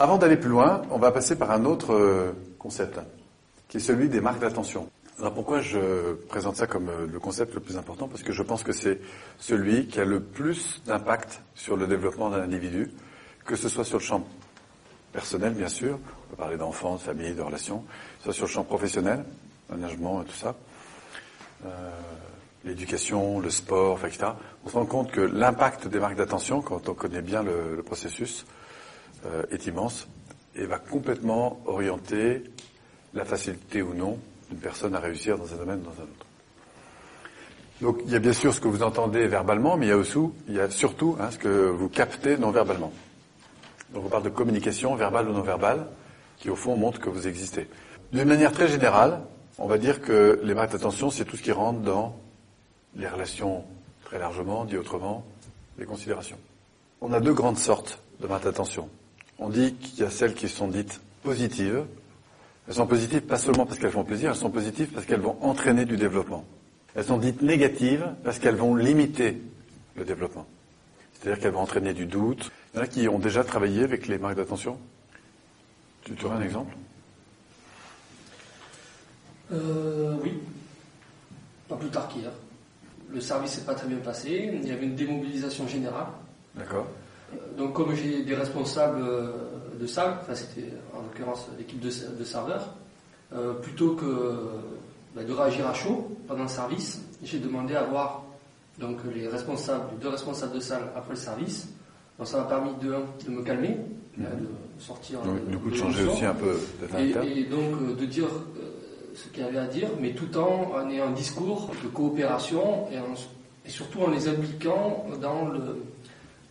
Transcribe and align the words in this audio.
Avant 0.00 0.16
d'aller 0.16 0.36
plus 0.36 0.48
loin, 0.48 0.82
on 0.92 0.98
va 0.98 1.10
passer 1.10 1.34
par 1.36 1.50
un 1.50 1.64
autre 1.64 1.92
euh, 1.92 2.32
concept, 2.56 3.00
qui 3.66 3.78
est 3.78 3.80
celui 3.80 4.08
des 4.08 4.20
marques 4.20 4.38
d'attention. 4.38 4.88
Alors 5.18 5.34
pourquoi 5.34 5.60
je 5.60 6.12
présente 6.28 6.54
ça 6.54 6.68
comme 6.68 6.88
euh, 6.88 7.06
le 7.10 7.18
concept 7.18 7.52
le 7.54 7.60
plus 7.60 7.76
important? 7.76 8.06
Parce 8.06 8.22
que 8.22 8.32
je 8.32 8.44
pense 8.44 8.62
que 8.62 8.70
c'est 8.70 9.00
celui 9.40 9.88
qui 9.88 9.98
a 9.98 10.04
le 10.04 10.20
plus 10.20 10.82
d'impact 10.86 11.42
sur 11.56 11.76
le 11.76 11.88
développement 11.88 12.30
d'un 12.30 12.42
individu, 12.42 12.92
que 13.44 13.56
ce 13.56 13.68
soit 13.68 13.82
sur 13.82 13.98
le 13.98 14.04
champ 14.04 14.24
personnel, 15.12 15.54
bien 15.54 15.68
sûr, 15.68 15.94
on 15.94 16.30
peut 16.30 16.36
parler 16.36 16.56
d'enfants, 16.56 16.94
de 16.94 17.00
famille, 17.00 17.34
de 17.34 17.42
relations, 17.42 17.82
soit 18.20 18.32
sur 18.32 18.46
le 18.46 18.50
champ 18.52 18.62
professionnel, 18.62 19.24
management 19.68 20.22
et 20.22 20.26
tout 20.26 20.36
ça, 20.36 20.54
euh, 21.66 21.90
l'éducation, 22.64 23.40
le 23.40 23.50
sport, 23.50 23.98
etc. 24.06 24.26
On 24.64 24.68
se 24.68 24.74
rend 24.74 24.86
compte 24.86 25.10
que 25.10 25.22
l'impact 25.22 25.88
des 25.88 25.98
marques 25.98 26.16
d'attention, 26.16 26.62
quand 26.62 26.88
on 26.88 26.94
connaît 26.94 27.22
bien 27.22 27.42
le 27.42 27.82
processus, 27.82 28.46
euh, 29.26 29.44
est 29.50 29.66
immense 29.66 30.08
et 30.54 30.66
va 30.66 30.78
complètement 30.78 31.60
orienter 31.66 32.44
la 33.14 33.24
facilité 33.24 33.82
ou 33.82 33.94
non 33.94 34.18
d'une 34.50 34.58
personne 34.58 34.94
à 34.94 35.00
réussir 35.00 35.38
dans 35.38 35.52
un 35.52 35.56
domaine 35.56 35.80
ou 35.80 35.84
dans 35.84 36.00
un 36.02 36.04
autre. 36.04 36.26
Donc 37.80 38.00
il 38.06 38.12
y 38.12 38.16
a 38.16 38.18
bien 38.18 38.32
sûr 38.32 38.52
ce 38.52 38.60
que 38.60 38.68
vous 38.68 38.82
entendez 38.82 39.26
verbalement, 39.26 39.76
mais 39.76 39.86
il 39.86 39.88
y 39.90 39.92
a 39.92 39.96
aussi, 39.96 40.18
il 40.48 40.54
y 40.54 40.60
a 40.60 40.68
surtout 40.70 41.16
hein, 41.20 41.30
ce 41.30 41.38
que 41.38 41.68
vous 41.68 41.88
captez 41.88 42.36
non 42.36 42.50
verbalement. 42.50 42.92
Donc 43.90 44.04
on 44.06 44.08
parle 44.08 44.24
de 44.24 44.28
communication 44.28 44.94
verbale 44.96 45.28
ou 45.28 45.32
non 45.32 45.42
verbale, 45.42 45.86
qui 46.38 46.50
au 46.50 46.56
fond 46.56 46.76
montre 46.76 47.00
que 47.00 47.08
vous 47.08 47.26
existez. 47.26 47.68
D'une 48.12 48.28
manière 48.28 48.52
très 48.52 48.68
générale, 48.68 49.20
on 49.58 49.66
va 49.66 49.78
dire 49.78 50.00
que 50.00 50.40
les 50.42 50.54
marques 50.54 50.72
d'attention, 50.72 51.10
c'est 51.10 51.24
tout 51.24 51.36
ce 51.36 51.42
qui 51.42 51.52
rentre 51.52 51.80
dans 51.80 52.16
les 52.96 53.08
relations 53.08 53.64
très 54.04 54.18
largement, 54.18 54.64
dit 54.64 54.76
autrement, 54.76 55.24
les 55.78 55.84
considérations. 55.84 56.38
On 57.00 57.12
a 57.12 57.20
deux 57.20 57.34
grandes 57.34 57.58
sortes 57.58 58.00
de 58.20 58.26
marques 58.26 58.44
d'attention. 58.44 58.88
On 59.38 59.48
dit 59.48 59.74
qu'il 59.74 60.00
y 60.00 60.02
a 60.02 60.10
celles 60.10 60.34
qui 60.34 60.48
sont 60.48 60.68
dites 60.68 61.00
positives. 61.22 61.84
Elles 62.66 62.74
sont 62.74 62.86
positives 62.86 63.22
pas 63.22 63.38
seulement 63.38 63.66
parce 63.66 63.78
qu'elles 63.78 63.92
font 63.92 64.04
plaisir, 64.04 64.30
elles 64.30 64.36
sont 64.36 64.50
positives 64.50 64.88
parce 64.88 65.06
qu'elles 65.06 65.20
vont 65.20 65.38
entraîner 65.40 65.84
du 65.84 65.96
développement. 65.96 66.44
Elles 66.94 67.04
sont 67.04 67.18
dites 67.18 67.40
négatives 67.42 68.06
parce 68.24 68.38
qu'elles 68.38 68.56
vont 68.56 68.74
limiter 68.74 69.40
le 69.94 70.04
développement. 70.04 70.46
C'est-à-dire 71.14 71.40
qu'elles 71.40 71.52
vont 71.52 71.60
entraîner 71.60 71.94
du 71.94 72.06
doute. 72.06 72.50
Il 72.72 72.76
y 72.76 72.80
en 72.80 72.82
a 72.82 72.86
qui 72.86 73.08
ont 73.08 73.18
déjà 73.18 73.44
travaillé 73.44 73.84
avec 73.84 74.06
les 74.08 74.18
marques 74.18 74.36
d'attention. 74.36 74.78
Tu, 76.02 76.12
aurais 76.24 76.36
un 76.36 76.42
exemple? 76.42 76.74
Euh, 79.52 80.16
oui. 80.22 80.32
Pas 81.68 81.76
plus 81.76 81.88
tard 81.88 82.08
qu'hier. 82.08 82.30
Le 83.10 83.20
service 83.20 83.58
n'est 83.58 83.64
pas 83.64 83.74
très 83.74 83.88
bien 83.88 83.98
passé. 83.98 84.50
Il 84.52 84.66
y 84.66 84.70
avait 84.70 84.84
une 84.84 84.94
démobilisation 84.94 85.66
générale. 85.66 86.06
D'accord. 86.54 86.86
Euh, 87.32 87.36
Donc, 87.56 87.74
comme 87.74 87.94
j'ai 87.94 88.22
des 88.22 88.34
responsables 88.34 89.00
euh, 89.02 89.30
de 89.80 89.86
salle, 89.86 90.16
enfin, 90.20 90.34
c'était 90.34 90.68
en 90.94 91.02
l'occurrence 91.02 91.46
l'équipe 91.58 91.80
de, 91.80 91.90
de 92.18 92.24
serveurs, 92.24 92.74
euh, 93.34 93.54
plutôt 93.54 93.92
que 93.94 94.34
bah, 95.14 95.24
de 95.24 95.32
réagir 95.32 95.66
à 95.66 95.74
chaud 95.74 96.08
pendant 96.26 96.44
le 96.44 96.48
service, 96.48 97.00
j'ai 97.22 97.38
demandé 97.38 97.74
à 97.74 97.82
voir 97.84 98.24
donc, 98.78 98.98
les 99.14 99.26
responsables, 99.28 99.84
les 99.92 99.98
deux 100.02 100.08
responsables 100.08 100.54
de 100.54 100.60
salle 100.60 100.84
après 100.96 101.10
le 101.14 101.18
service. 101.20 101.68
Donc, 102.18 102.28
ça 102.28 102.38
m'a 102.38 102.44
permis 102.44 102.70
de, 102.82 102.94
de 103.26 103.30
me 103.30 103.42
calmer, 103.42 103.76
Mhm. 104.16 104.24
hein, 104.26 104.36
de 104.40 104.82
sortir. 104.82 105.20
Donc, 105.22 105.44
de- 105.44 105.50
du 105.50 105.58
coup, 105.58 105.70
de 105.70 105.76
changer 105.76 106.04
aussi 106.06 106.24
un 106.24 106.34
peu 106.34 106.56
Et, 106.98 107.40
et 107.40 107.44
donc 107.44 107.74
euh, 107.82 107.94
de 107.94 108.04
dire 108.06 108.26
euh, 108.26 108.70
ce 109.14 109.28
qu'il 109.28 109.42
y 109.42 109.46
avait 109.46 109.58
à 109.58 109.66
dire, 109.66 109.88
mais 110.00 110.12
tout 110.12 110.36
en, 110.38 110.72
en 110.74 110.88
ayant 110.90 111.08
un 111.08 111.12
discours 111.12 111.70
de 111.82 111.88
coopération 111.88 112.86
et, 112.92 112.98
en- 112.98 113.14
et 113.66 113.68
surtout 113.68 114.00
en 114.02 114.10
les 114.10 114.28
impliquant 114.28 115.06
dans 115.20 115.48
le, 115.48 115.60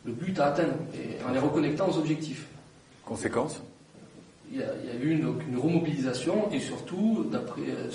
le 0.07 0.13
but 0.13 0.39
à 0.39 0.47
atteindre 0.47 0.73
et 0.95 1.23
en 1.23 1.31
les 1.31 1.39
reconnectant 1.39 1.89
aux 1.89 1.97
objectifs. 1.97 2.47
Conséquence 3.05 3.61
Il 4.51 4.59
y 4.59 4.63
a, 4.63 4.67
il 4.81 4.89
y 4.89 4.91
a 4.91 4.95
eu 4.95 5.11
une, 5.11 5.21
donc 5.21 5.45
une 5.47 5.57
remobilisation 5.57 6.49
et 6.51 6.59
surtout, 6.59 7.27
d'après 7.29 7.61
euh, 7.61 7.89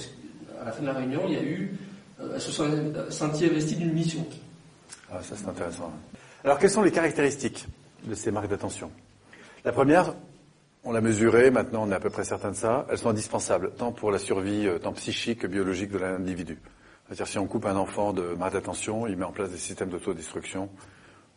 à 0.61 0.67
la 0.67 0.73
fin 0.73 0.83
de 0.83 0.87
la 0.87 0.93
réunion, 0.93 1.23
il 1.27 1.35
y 1.35 1.39
a 1.39 1.43
eu, 1.43 1.75
euh, 2.21 2.33
elles 2.35 2.41
se 2.41 2.53
sont 2.53 2.69
senties 3.09 3.47
investies 3.47 3.77
d'une 3.77 3.93
mission. 3.93 4.27
Ah, 5.11 5.23
ça 5.23 5.35
c'est 5.37 5.49
intéressant. 5.49 5.91
Alors 6.45 6.59
quelles 6.59 6.71
sont 6.71 6.83
les 6.83 6.93
caractéristiques 6.93 7.67
de 8.05 8.15
ces 8.15 8.31
marques 8.31 8.49
d'attention? 8.49 8.91
La 9.65 9.73
première, 9.73 10.15
on 10.85 10.93
l'a 10.93 11.01
mesurée, 11.01 11.51
maintenant 11.51 11.85
on 11.87 11.91
est 11.91 11.95
à 11.95 12.01
peu 12.01 12.11
près 12.11 12.25
certain 12.25 12.51
de 12.51 12.57
ça, 12.57 12.87
elles 12.91 12.99
sont 12.99 13.09
indispensables, 13.09 13.73
tant 13.79 13.93
pour 13.93 14.11
la 14.11 14.19
survie, 14.19 14.67
euh, 14.67 14.79
tant 14.79 14.93
psychique 14.93 15.41
que 15.41 15.47
biologique 15.47 15.91
de 15.91 15.99
l'individu. 15.99 16.59
C'est-à-dire 17.07 17.27
si 17.27 17.39
on 17.39 17.47
coupe 17.47 17.65
un 17.65 17.77
enfant 17.77 18.13
de 18.13 18.35
marque 18.35 18.53
d'attention, 18.53 19.07
il 19.07 19.17
met 19.17 19.25
en 19.25 19.33
place 19.33 19.51
des 19.51 19.59
systèmes 19.59 19.89
d'autodestruction, 19.89 20.69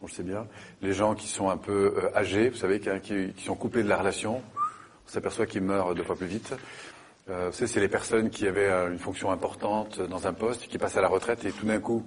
on 0.02 0.08
le 0.08 0.12
sait 0.12 0.24
bien. 0.24 0.48
Les 0.82 0.94
gens 0.94 1.16
qui 1.16 1.28
sont 1.28 1.50
un 1.50 1.58
peu 1.58 1.96
euh, 1.98 2.18
âgés, 2.18 2.50
vous 2.50 2.58
savez, 2.58 2.80
qui, 2.80 3.34
sont 3.44 3.56
coupés 3.56 3.84
de 3.84 3.90
la 3.90 3.98
relation, 3.98 4.42
on 5.06 5.10
s'aperçoit 5.10 5.46
qu'ils 5.46 5.62
meurent 5.62 5.96
deux 5.96 6.04
fois 6.04 6.16
plus 6.16 6.28
vite. 6.28 6.54
Euh, 7.28 7.48
vous 7.48 7.54
savez, 7.54 7.68
c'est 7.68 7.80
les 7.80 7.88
personnes 7.88 8.30
qui 8.30 8.48
avaient 8.48 8.70
euh, 8.70 8.92
une 8.92 9.00
fonction 9.00 9.32
importante 9.32 10.00
dans 10.00 10.28
un 10.28 10.34
poste, 10.34 10.68
qui 10.68 10.78
passent 10.78 10.98
à 10.98 11.02
la 11.02 11.08
retraite 11.08 11.44
et 11.46 11.52
tout 11.52 11.66
d'un 11.66 11.80
coup, 11.80 12.06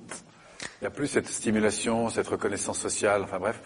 il 0.61 0.83
n'y 0.83 0.87
a 0.87 0.91
plus 0.91 1.09
cette 1.09 1.27
stimulation, 1.27 2.09
cette 2.09 2.29
reconnaissance 2.29 2.79
sociale, 2.79 3.23
enfin 3.23 3.41
bref. 3.41 3.61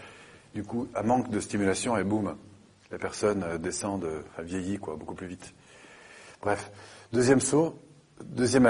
Du 0.55 0.63
coup, 0.63 0.89
un 0.95 1.03
manque 1.03 1.31
de 1.31 1.41
stimulation 1.41 1.97
et 1.99 2.05
boum, 2.05 2.37
la 2.91 2.99
personne 2.99 3.43
euh, 3.43 3.59
descend, 3.59 4.01
de, 4.01 4.23
enfin 4.31 4.45
quoi, 4.81 4.97
beaucoup 4.97 5.15
plus 5.15 5.27
vite. 5.27 5.53
Bref. 6.41 6.71
Deuxième 7.13 7.41
source, 7.41 7.75
deuxième 8.25 8.67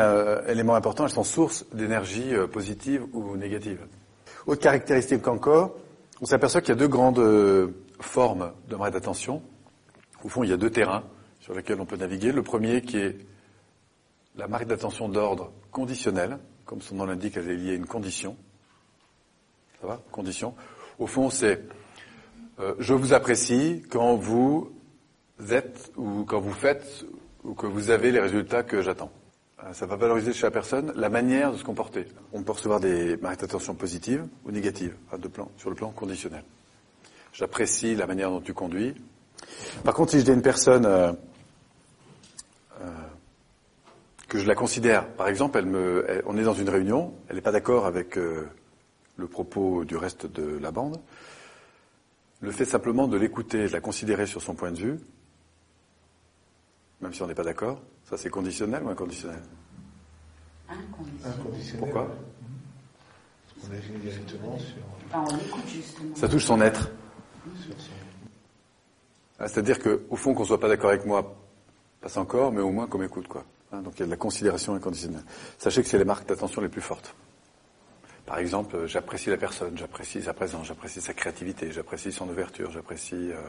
élément 0.49 0.75
important, 0.75 1.05
elles 1.05 1.13
sont 1.13 1.23
sources 1.23 1.65
d'énergie 1.73 2.33
positive 2.51 3.07
ou 3.13 3.37
négative. 3.37 3.87
Autre 4.47 4.61
caractéristique 4.61 5.27
encore, 5.29 5.77
on 6.21 6.27
s'aperçoit 6.27 6.61
qu'il 6.61 6.71
y 6.71 6.73
a 6.73 6.79
deux 6.79 6.89
grandes 6.89 7.19
euh, 7.19 7.69
formes 8.01 8.53
de 8.69 8.77
marque 8.77 8.93
d'attention. 8.93 9.43
Au 10.25 10.29
fond, 10.29 10.43
il 10.43 10.51
y 10.51 10.53
a 10.53 10.57
deux 10.57 10.71
terrains 10.71 11.05
sur 11.41 11.55
lesquels 11.55 11.81
on 11.81 11.87
peut 11.87 11.97
naviguer. 11.97 12.33
Le 12.33 12.43
premier 12.43 12.83
qui 12.83 12.99
est 12.99 13.17
la 14.37 14.49
marque 14.49 14.67
d'attention 14.67 15.09
d'ordre 15.09 15.53
conditionnel, 15.71 16.39
comme 16.65 16.81
son 16.81 16.97
nom 16.97 17.05
l'indique, 17.05 17.37
elle 17.37 17.51
est 17.51 17.57
liée 17.57 17.73
à 17.73 17.75
une 17.75 17.87
condition. 17.87 18.37
Ça 19.81 19.87
va? 19.87 20.01
Condition. 20.11 20.55
Au 20.99 21.07
fond, 21.07 21.31
c'est 21.31 21.63
euh, 22.61 22.75
je 22.79 22.95
vous 22.95 23.13
apprécie 23.13 23.83
quand 23.91 24.17
vous 24.17 24.73
êtes 25.51 25.93
ou 25.97 26.25
quand 26.25 26.41
vous 26.41 26.53
faites 26.53 27.05
ou 27.45 27.55
que 27.55 27.67
vous 27.67 27.91
avez 27.91 28.13
les 28.13 28.21
résultats 28.21 28.63
que 28.63 28.83
j'attends. 28.83 29.11
Euh, 29.65 29.73
Ça 29.73 29.87
va 29.87 29.97
valoriser 29.97 30.33
chez 30.33 30.47
la 30.47 30.51
personne 30.51 30.93
la 30.97 31.09
manière 31.09 31.53
de 31.53 31.57
se 31.57 31.65
comporter. 31.65 32.07
On 32.33 32.43
peut 32.43 32.53
recevoir 32.53 32.81
des 32.81 33.17
marques 33.17 33.41
d'attention 33.41 33.75
positives 33.75 34.27
ou 34.45 34.51
négatives 34.51 34.97
hein, 35.13 35.19
de 35.19 35.29
plan, 35.29 35.51
sur 35.57 35.71
le 35.71 35.77
plan 35.77 35.91
conditionnel. 35.91 36.45
J'apprécie 37.33 37.95
la 37.95 38.07
manière 38.07 38.31
dont 38.31 38.41
tu 38.41 38.55
conduis. 38.55 38.95
Par 39.85 39.95
contre, 39.95 40.13
si 40.13 40.19
je 40.19 40.25
dis 40.25 40.31
à 40.31 40.35
une 40.35 40.43
personne 40.43 40.87
euh, 40.87 41.13
euh, 42.81 42.91
que 44.29 44.39
je 44.39 44.47
la 44.47 44.55
considère, 44.55 45.09
par 45.09 45.29
exemple, 45.29 45.63
on 46.27 46.37
est 46.37 46.43
dans 46.43 46.55
une 46.55 46.69
réunion, 46.69 47.15
elle 47.29 47.37
n'est 47.37 47.43
pas 47.43 47.53
d'accord 47.53 47.87
avec 47.87 48.19
euh, 48.19 48.49
le 49.17 49.27
propos 49.27 49.85
du 49.85 49.97
reste 49.97 50.27
de 50.27 50.59
la 50.59 50.71
bande, 50.71 51.01
le 52.41 52.51
fait 52.51 52.65
simplement 52.65 53.09
de 53.09 53.17
l'écouter, 53.17 53.67
de 53.69 53.73
la 53.73 53.81
considérer 53.81 54.27
sur 54.27 54.43
son 54.43 54.55
point 54.55 54.73
de 54.73 54.79
vue, 54.79 54.99
même 57.03 57.13
si 57.13 57.23
on 57.23 57.27
n'est 57.27 57.35
pas 57.35 57.45
d'accord, 57.45 57.81
ça 58.05 58.17
c'est 58.17 58.31
conditionnel 58.31 58.83
ou 58.85 58.89
inconditionnel? 58.89 59.41
Inconditionnel. 60.69 61.35
Inconditionnel. 61.39 61.81
Pourquoi? 61.81 62.09
On 63.65 63.73
agit 63.75 63.93
directement 64.03 64.59
sur, 64.59 64.77
Enfin, 65.13 65.25
on 65.31 65.37
écoute 65.39 65.69
justement. 65.69 66.15
Ça 66.17 66.29
touche 66.29 66.45
son 66.45 66.61
être. 66.61 66.91
sur 67.63 67.79
son. 67.81 67.91
Ah, 69.39 69.49
C'est-à-dire 69.49 69.79
qu'au 69.81 70.17
fond, 70.17 70.35
qu'on 70.35 70.45
soit 70.45 70.59
pas 70.61 70.69
d'accord 70.69 70.91
avec 70.91 71.05
moi, 71.05 71.35
passe 72.01 72.17
encore, 72.17 72.53
mais 72.53 72.61
au 72.61 72.71
moins 72.71 72.87
qu'on 72.87 72.99
m'écoute, 72.99 73.29
quoi. 73.29 73.45
Hein, 73.73 73.83
donc 73.83 73.95
il 73.97 74.01
y 74.01 74.03
a 74.03 74.07
de 74.07 74.11
la 74.11 74.17
considération 74.17 74.75
inconditionnelle. 74.75 75.25
Sachez 75.59 75.83
que 75.83 75.89
c'est 75.89 75.99
les 75.99 76.05
marques 76.05 76.27
d'attention 76.29 76.61
les 76.61 76.69
plus 76.69 76.81
fortes. 76.81 77.15
Par 78.27 78.39
exemple, 78.39 78.77
euh, 78.77 78.87
j'apprécie 78.87 79.31
la 79.31 79.37
personne, 79.37 79.77
j'apprécie 79.77 80.23
sa 80.23 80.33
présence, 80.33 80.67
j'apprécie 80.67 81.01
sa 81.01 81.13
créativité, 81.15 81.71
j'apprécie 81.73 82.13
son 82.13 82.29
ouverture, 82.29 82.71
j'apprécie 82.71 83.33
euh, 83.33 83.41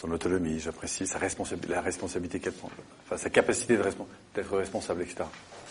son 0.00 0.10
autonomie, 0.12 0.58
j'apprécie 0.58 1.06
sa 1.06 1.18
responsabi- 1.18 1.68
la 1.68 1.80
responsabilité 1.82 2.40
qu'elle 2.40 2.54
prend, 2.54 2.70
enfin 3.06 3.16
sa 3.18 3.28
capacité 3.28 3.76
d'être 3.76 4.56
responsable, 4.56 5.02
etc. 5.02 5.24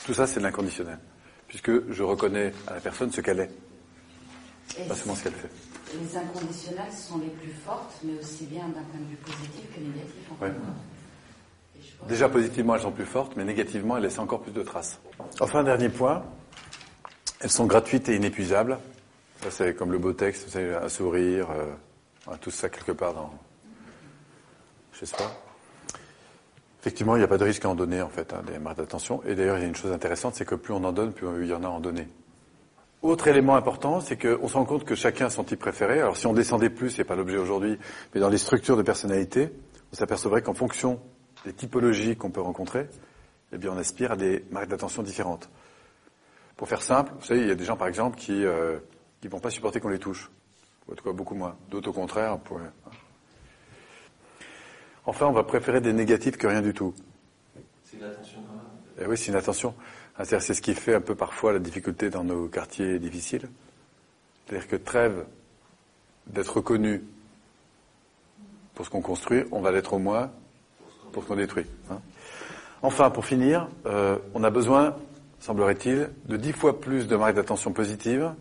Tout 0.05 0.13
ça, 0.13 0.27
c'est 0.27 0.39
de 0.39 0.45
l'inconditionnel, 0.45 0.99
puisque 1.47 1.91
je 1.91 2.03
reconnais 2.03 2.53
à 2.67 2.75
la 2.75 2.79
personne 2.79 3.11
ce 3.11 3.21
qu'elle 3.21 3.39
est, 3.39 3.49
Et 4.79 4.83
pas 4.87 4.95
seulement 4.95 5.15
ce 5.15 5.23
qu'elle 5.23 5.33
fait. 5.33 5.49
les 5.99 6.15
inconditionnelles 6.17 6.93
sont 6.93 7.17
les 7.17 7.29
plus 7.29 7.51
fortes, 7.65 7.95
mais 8.03 8.13
aussi 8.19 8.45
bien 8.45 8.67
d'un 8.67 8.83
point 8.83 8.99
de 8.99 9.09
vue 9.09 9.15
positif 9.15 9.63
que 9.75 9.79
négatif. 9.79 10.31
En 10.39 10.43
Ouais. 10.45 10.51
Déjà 12.07 12.29
positivement, 12.29 12.75
elles 12.75 12.81
sont 12.81 12.91
plus 12.91 13.05
fortes, 13.05 13.33
mais 13.35 13.43
négativement, 13.43 13.97
elles 13.97 14.03
laissent 14.03 14.19
encore 14.19 14.41
plus 14.41 14.51
de 14.53 14.61
traces. 14.63 14.99
Enfin, 15.41 15.63
dernier 15.63 15.89
point, 15.89 16.23
elles 17.41 17.49
sont 17.49 17.65
gratuites 17.65 18.07
et 18.09 18.15
inépuisables. 18.15 18.77
Ça, 19.43 19.51
c'est 19.51 19.73
comme 19.75 19.91
le 19.91 19.97
beau 19.97 20.13
texte, 20.13 20.49
c'est 20.49 20.75
un 20.75 20.87
sourire, 20.87 21.49
euh, 21.51 21.65
on 22.27 22.31
a 22.33 22.37
tout 22.37 22.51
ça 22.51 22.69
quelque 22.69 22.91
part 22.93 23.13
dans, 23.13 23.33
Effectivement, 26.81 27.16
il 27.16 27.19
n'y 27.19 27.25
a 27.25 27.28
pas 27.28 27.38
de 27.38 27.44
risque 27.44 27.66
à 27.66 27.69
en 27.69 27.75
donner, 27.75 28.01
en 28.01 28.10
fait, 28.10 28.34
hein, 28.34 28.42
des 28.46 28.57
marques 28.60 28.78
d'attention. 28.78 29.22
Et 29.25 29.36
d'ailleurs, 29.36 29.57
il 29.57 29.62
y 29.62 29.66
a 29.66 29.68
une 29.68 29.75
chose 29.75 29.92
intéressante, 29.92 30.36
c'est 30.36 30.46
que 30.46 30.56
plus 30.56 30.74
on 30.74 30.84
en 30.84 30.92
donne, 30.92 31.13
plus 31.13 31.28
il 31.42 31.48
y 31.48 31.54
en 31.54 31.63
a 31.63 31.68
à 31.68 31.69
en 31.69 31.80
donner. 31.80 32.07
Autre 33.01 33.28
élément 33.28 33.56
important, 33.56 34.01
c'est 34.01 34.18
qu'on 34.18 34.48
se 34.48 34.54
rend 34.54 34.66
compte 34.66 34.84
que 34.84 34.96
chacun 34.96 35.28
a 35.28 35.30
son 35.30 35.46
type 35.46 35.60
préféré. 35.60 36.00
Alors 36.00 36.18
si 36.18 36.28
on 36.28 36.34
descendait 36.34 36.69
plus, 36.69 36.90
c'est 36.90 37.06
pas 37.06 37.16
l'objet 37.16 37.38
aujourd'hui, 37.38 37.78
mais 38.13 38.19
dans 38.19 38.28
les 38.28 38.38
structures 38.38 38.75
de 38.75 38.81
personnalité, 38.81 39.51
on 39.94 39.96
s'apercevrait 39.96 40.42
qu'en 40.42 40.54
fonction 40.54 41.00
des 41.46 41.54
typologies 41.54 42.18
qu'on 42.18 42.30
peut 42.30 42.42
rencontrer, 42.42 42.88
eh 43.54 43.69
on 43.69 43.78
aspire 43.78 44.12
à 44.12 44.16
des 44.18 44.44
marques 44.51 44.68
d'attention 44.68 45.01
différentes. 45.01 45.50
Pour 46.57 46.68
faire 46.68 46.81
simple, 46.81 47.13
vous 47.18 47.25
savez, 47.25 47.40
il 47.40 47.48
y 47.48 47.51
a 47.51 47.56
des 47.56 47.63
gens 47.63 47.78
par 47.78 47.88
exemple 47.88 48.18
qui 48.18 48.44
euh, 48.44 48.80
qui 49.22 49.28
vont 49.28 49.40
pas 49.40 49.50
supporter 49.50 49.80
qu'on 49.80 49.90
les 49.90 50.00
touche, 50.00 50.30
ou 50.88 51.10
en 51.10 51.13
beaucoup 51.13 51.36
moins. 51.36 51.56
D'autres 51.69 51.90
au 51.90 51.94
contraire 51.94 52.38
pourraient. 52.40 52.72
Enfin, 55.09 55.25
on 55.25 55.31
va 55.31 55.41
préférer 55.41 55.81
des 55.81 55.91
négatifs 55.91 56.38
que 56.38 56.45
rien 56.45 56.61
du 56.61 56.71
tout. 56.71 56.94
C'est 57.83 57.97
une 57.97 58.03
attention 58.03 58.41
quand 58.47 58.53
même. 58.53 59.01
Eh 59.01 59.09
oui, 59.09 59.17
c'est 59.17 59.31
une 59.31 59.38
attention. 59.38 59.73
Ah, 60.15 60.23
c'est 60.23 60.39
ce 60.39 60.61
qui 60.61 60.75
fait 60.75 60.94
un 60.94 61.01
peu 61.01 61.15
parfois 61.15 61.51
la 61.51 61.57
difficulté 61.57 62.11
dans 62.11 62.23
nos 62.23 62.45
quartiers 62.45 63.00
difficiles. 63.00 63.50
C'est-à-dire 64.45 64.67
que 64.67 64.75
trêve 64.75 65.25
d'être 66.27 66.57
reconnu 66.57 67.01
pour 68.75 68.85
ce 68.85 68.91
qu'on 68.91 69.01
construit, 69.01 69.45
on 69.51 69.61
va 69.61 69.71
l'être 69.71 69.94
au 69.94 69.97
moins 69.97 70.29
pour 71.12 71.23
ce 71.23 71.27
qu'on 71.27 71.38
détruit. 71.38 71.65
hein. 71.89 72.01
Enfin, 72.83 73.09
pour 73.09 73.25
finir, 73.25 73.67
euh, 73.88 74.15
on 74.35 74.44
a 74.44 74.51
besoin, 74.51 74.95
semblerait-il, 75.39 76.12
de 76.27 76.38
dix 76.38 76.53
fois 76.53 76.79
plus 76.79 77.07
de 77.07 77.15
marques 77.15 77.33
d'attention 77.33 77.73
positives 77.73 78.31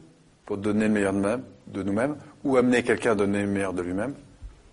pour 0.45 0.59
donner 0.59 0.87
le 0.89 0.93
meilleur 0.93 1.15
de 1.15 1.83
nous-mêmes 1.83 2.17
ou 2.45 2.59
amener 2.59 2.83
quelqu'un 2.83 3.13
à 3.13 3.15
donner 3.15 3.41
le 3.41 3.49
meilleur 3.49 3.73
de 3.73 3.81
lui-même 3.81 4.15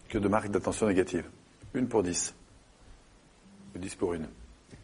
que 0.10 0.18
de 0.18 0.28
marques 0.28 0.50
d'attention 0.50 0.88
négatives. 0.88 1.24
Une 1.76 1.88
pour 1.90 2.04
dix. 2.04 2.34
Dix 3.76 3.96
pour 3.96 4.14
une. 4.14 4.28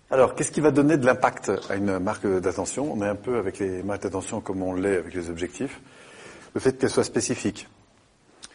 Alors, 0.09 0.35
qu'est-ce 0.35 0.51
qui 0.51 0.59
va 0.59 0.71
donner 0.71 0.97
de 0.97 1.05
l'impact 1.05 1.49
à 1.69 1.75
une 1.75 1.99
marque 1.99 2.27
d'attention? 2.27 2.91
On 2.91 3.01
est 3.01 3.07
un 3.07 3.15
peu 3.15 3.37
avec 3.37 3.59
les 3.59 3.81
marques 3.81 4.03
d'attention 4.03 4.41
comme 4.41 4.61
on 4.61 4.73
l'est 4.73 4.97
avec 4.97 5.13
les 5.13 5.29
objectifs. 5.29 5.79
Le 6.53 6.59
fait 6.59 6.77
qu'elles 6.77 6.89
soient 6.89 7.05
spécifiques. 7.05 7.69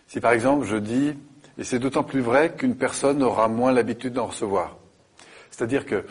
Si 0.07 0.21
par 0.21 0.33
exemple 0.33 0.67
je 0.67 0.77
dis, 0.77 1.15
et 1.57 1.65
c'est 1.65 1.79
d'autant 1.79 2.05
plus 2.05 2.21
vrai 2.21 2.55
qu'une 2.55 2.77
personne 2.77 3.23
aura 3.23 3.49
moins 3.49 3.73
l'habitude 3.73 4.13
d'en 4.13 4.27
recevoir. 4.27 4.77
C'est-à-dire 5.51 5.87
que 5.87 6.05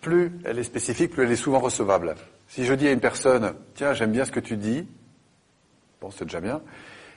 plus 0.00 0.32
elle 0.44 0.58
est 0.58 0.64
spécifique, 0.64 1.10
plus 1.10 1.24
elle 1.24 1.32
est 1.32 1.36
souvent 1.36 1.58
recevable. 1.58 2.14
Si 2.48 2.64
je 2.64 2.72
dis 2.72 2.88
à 2.88 2.92
une 2.92 3.00
personne, 3.00 3.54
tiens, 3.74 3.92
j'aime 3.92 4.12
bien 4.12 4.24
ce 4.24 4.32
que 4.32 4.40
tu 4.40 4.56
dis, 4.56 4.88
bon, 6.00 6.10
c'est 6.10 6.24
déjà 6.24 6.40
bien. 6.40 6.62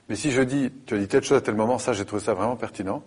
Mais 0.10 0.18
si 0.18 0.32
je 0.32 0.42
dis, 0.42 0.70
tu 0.86 0.96
as 0.96 0.98
dit 0.98 1.08
telle 1.08 1.24
chose 1.24 1.38
à 1.38 1.42
tel 1.42 1.56
moment, 1.56 1.80
ça, 1.80 1.94
j'ai 1.94 2.04
trouvé 2.04 2.22
ça 2.22 2.34
vraiment 2.34 2.58
pertinent. 2.58 3.02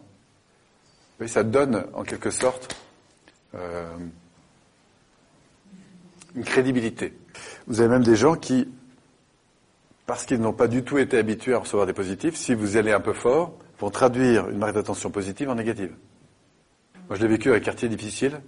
Oui, 1.20 1.28
ça 1.28 1.44
donne 1.44 1.86
en 1.92 2.02
quelque 2.02 2.30
sorte 2.30 2.76
euh, 3.54 3.96
une 6.34 6.44
crédibilité. 6.44 7.14
Vous 7.66 7.80
avez 7.80 7.88
même 7.88 8.02
des 8.02 8.16
gens 8.16 8.34
qui, 8.34 8.68
parce 10.06 10.24
qu'ils 10.24 10.40
n'ont 10.40 10.52
pas 10.52 10.68
du 10.68 10.82
tout 10.82 10.98
été 10.98 11.18
habitués 11.18 11.54
à 11.54 11.58
recevoir 11.58 11.86
des 11.86 11.92
positifs, 11.92 12.36
si 12.36 12.54
vous 12.54 12.76
allez 12.76 12.92
un 12.92 13.00
peu 13.00 13.12
fort, 13.12 13.54
vont 13.78 13.90
traduire 13.90 14.48
une 14.48 14.58
marque 14.58 14.74
d'attention 14.74 15.10
positive 15.10 15.50
en 15.50 15.54
négative. 15.54 15.94
Moi, 17.08 17.16
je 17.16 17.22
l'ai 17.22 17.28
vécu 17.28 17.50
avec 17.50 17.64
quartier 17.64 17.88
difficile, 17.88 18.40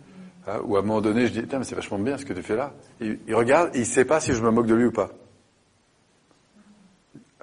hein, 0.47 0.61
où 0.65 0.77
à 0.77 0.79
un 0.79 0.83
moment 0.83 1.01
donné, 1.01 1.27
je 1.27 1.41
dis, 1.41 1.47
mais 1.53 1.65
c'est 1.65 1.75
vachement 1.75 1.99
bien 1.99 2.17
ce 2.17 2.25
que 2.25 2.33
tu 2.33 2.43
fais 2.43 2.57
là. 2.57 2.73
Il 3.01 3.35
regarde, 3.35 3.75
et 3.75 3.79
il 3.79 3.83
ne 3.83 3.87
sait 3.87 4.05
pas 4.05 4.21
si 4.21 4.33
je 4.33 4.43
me 4.43 4.51
moque 4.51 4.67
de 4.67 4.75
lui 4.75 4.87
ou 4.87 4.93
pas. 4.93 5.11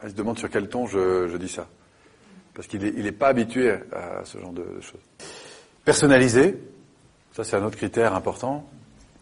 Il 0.04 0.10
se 0.10 0.16
demande 0.16 0.40
sur 0.40 0.50
quel 0.50 0.68
ton 0.68 0.88
je 0.88 1.38
dis 1.38 1.50
ça. 1.50 1.68
Parce 2.54 2.68
qu'il 2.68 2.82
n'est 2.82 3.06
est 3.06 3.12
pas 3.12 3.28
habitué 3.28 3.72
à 3.72 4.26
ce 4.26 4.38
genre 4.38 4.52
de, 4.52 4.66
choses. 4.82 5.02
Personnalisé, 5.86 6.58
ça 7.34 7.44
c'est 7.44 7.56
un 7.56 7.64
autre 7.64 7.78
critère 7.78 8.14
important 8.14 8.70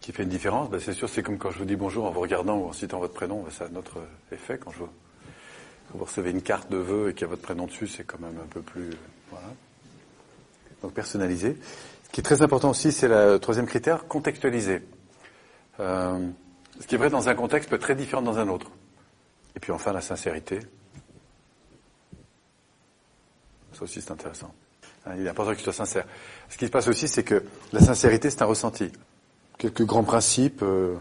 qui 0.00 0.12
fait 0.12 0.22
une 0.24 0.28
différence. 0.28 0.70
Ben, 0.70 0.80
c'est 0.80 0.94
sûr, 0.94 1.08
c'est 1.08 1.22
comme 1.22 1.38
quand 1.38 1.50
je 1.50 1.58
vous 1.58 1.64
dis 1.64 1.76
bonjour 1.76 2.06
en 2.06 2.10
vous 2.10 2.20
regardant 2.20 2.56
ou 2.56 2.66
en 2.66 2.72
citant 2.72 2.98
votre 2.98 3.14
prénom, 3.14 3.42
ben, 3.42 3.50
ça 3.50 3.66
a 3.66 3.68
notre 3.68 3.98
effet. 4.32 4.58
Quand 4.58 4.70
je 4.72 4.78
vous, 4.78 4.88
quand 5.90 5.98
vous 5.98 6.04
recevez 6.04 6.30
une 6.30 6.42
carte 6.42 6.70
de 6.70 6.78
vœux 6.78 7.10
et 7.10 7.14
qu'il 7.14 7.22
y 7.22 7.24
a 7.24 7.28
votre 7.28 7.42
prénom 7.42 7.66
dessus, 7.66 7.86
c'est 7.86 8.04
quand 8.04 8.20
même 8.20 8.36
un 8.42 8.48
peu 8.48 8.62
plus... 8.62 8.90
euh, 8.90 8.94
voilà. 9.30 9.46
Donc 10.82 10.92
personnalisé. 10.92 11.56
Ce 12.04 12.10
qui 12.10 12.20
est 12.20 12.24
très 12.24 12.42
important 12.42 12.70
aussi, 12.70 12.90
c'est 12.90 13.08
le 13.08 13.38
troisième 13.38 13.66
critère, 13.66 14.08
contextualisé. 14.08 14.82
Euh, 15.78 16.18
ce 16.80 16.86
qui 16.86 16.94
est 16.94 16.98
vrai 16.98 17.10
dans 17.10 17.28
un 17.28 17.34
contexte 17.34 17.68
peut 17.68 17.76
être 17.76 17.82
très 17.82 17.94
différent 17.94 18.22
dans 18.22 18.38
un 18.38 18.48
autre. 18.48 18.70
Et 19.54 19.60
puis 19.60 19.72
enfin, 19.72 19.92
la 19.92 20.00
sincérité. 20.00 20.60
Ça 23.72 23.82
aussi, 23.82 24.00
c'est 24.00 24.12
intéressant. 24.12 24.52
Hein, 25.06 25.12
Il 25.18 25.26
est 25.26 25.30
important 25.30 25.54
qu'il 25.54 25.62
soit 25.62 25.72
sincère. 25.72 26.04
Ce 26.48 26.56
qui 26.56 26.66
se 26.66 26.70
passe 26.70 26.88
aussi, 26.88 27.08
c'est 27.08 27.22
que 27.22 27.42
la 27.72 27.80
sincérité, 27.80 28.30
c'est 28.30 28.42
un 28.42 28.46
ressenti. 28.46 28.90
Quelques 29.58 29.84
grands 29.84 30.04
principes 30.04 30.62
euh, 30.62 30.96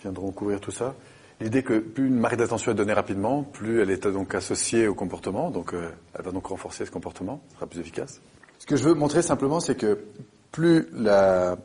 viendront 0.00 0.30
couvrir 0.32 0.60
tout 0.60 0.70
ça. 0.70 0.94
L'idée 1.40 1.62
que 1.62 1.78
plus 1.78 2.06
une 2.06 2.18
marque 2.18 2.36
d'attention 2.36 2.72
est 2.72 2.74
donnée 2.74 2.92
rapidement, 2.92 3.42
plus 3.42 3.82
elle 3.82 3.90
est 3.90 4.06
donc 4.06 4.34
associée 4.34 4.86
au 4.86 4.94
comportement, 4.94 5.50
donc 5.50 5.74
euh, 5.74 5.90
elle 6.14 6.24
va 6.24 6.30
donc 6.30 6.46
renforcer 6.46 6.86
ce 6.86 6.90
comportement, 6.90 7.42
sera 7.54 7.66
plus 7.66 7.80
efficace. 7.80 8.20
Ce 8.58 8.66
que 8.66 8.76
je 8.76 8.84
veux 8.84 8.94
montrer 8.94 9.22
simplement, 9.22 9.58
c'est 9.58 9.74
que 9.74 10.04
plus 10.52 10.86
la 10.92 11.56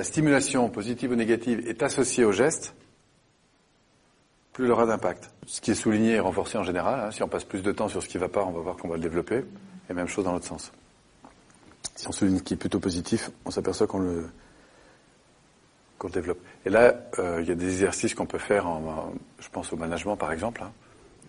stimulation 0.00 0.68
positive 0.70 1.12
ou 1.12 1.14
négative 1.14 1.62
est 1.68 1.84
associée 1.84 2.24
au 2.24 2.32
geste, 2.32 2.74
plus 4.52 4.66
elle 4.66 4.70
aura 4.70 4.86
d'impact. 4.86 5.30
Ce 5.46 5.60
qui 5.60 5.70
est 5.70 5.74
souligné 5.74 6.12
et 6.12 6.20
renforcé 6.20 6.58
en 6.58 6.62
général, 6.62 7.00
hein, 7.00 7.10
si 7.10 7.22
on 7.22 7.28
passe 7.28 7.44
plus 7.44 7.62
de 7.62 7.72
temps 7.72 7.88
sur 7.88 8.02
ce 8.02 8.08
qui 8.08 8.16
ne 8.16 8.22
va 8.22 8.28
pas, 8.28 8.44
on 8.44 8.50
va 8.50 8.60
voir 8.60 8.76
qu'on 8.76 8.88
va 8.88 8.96
le 8.96 9.02
développer, 9.02 9.44
et 9.88 9.94
même 9.94 10.08
chose 10.08 10.24
dans 10.24 10.32
l'autre 10.32 10.46
sens. 10.46 10.72
Si 11.96 12.08
on 12.08 12.12
souligne 12.12 12.38
ce 12.38 12.42
qui 12.42 12.54
est 12.54 12.56
plutôt 12.56 12.80
positif, 12.80 13.30
on 13.44 13.50
s'aperçoit 13.50 13.86
qu'on 13.86 14.00
le, 14.00 14.28
qu'on 15.98 16.08
le 16.08 16.12
développe. 16.12 16.40
Et 16.64 16.70
là, 16.70 16.94
euh, 17.18 17.40
il 17.42 17.48
y 17.48 17.52
a 17.52 17.54
des 17.54 17.68
exercices 17.68 18.14
qu'on 18.14 18.26
peut 18.26 18.38
faire, 18.38 18.66
en, 18.66 19.12
je 19.38 19.48
pense 19.48 19.72
au 19.72 19.76
management 19.76 20.16
par 20.16 20.32
exemple, 20.32 20.62
hein, 20.62 20.72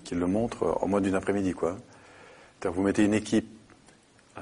qui 0.03 0.15
le 0.15 0.27
montrent 0.27 0.77
en 0.81 0.87
moins 0.87 1.01
d'une 1.01 1.15
après-midi. 1.15 1.53
quoi. 1.53 1.77
C'est-à-dire 2.59 2.75
vous 2.75 2.83
mettez 2.83 3.05
une 3.05 3.13
équipe, 3.13 3.49
euh, 4.37 4.41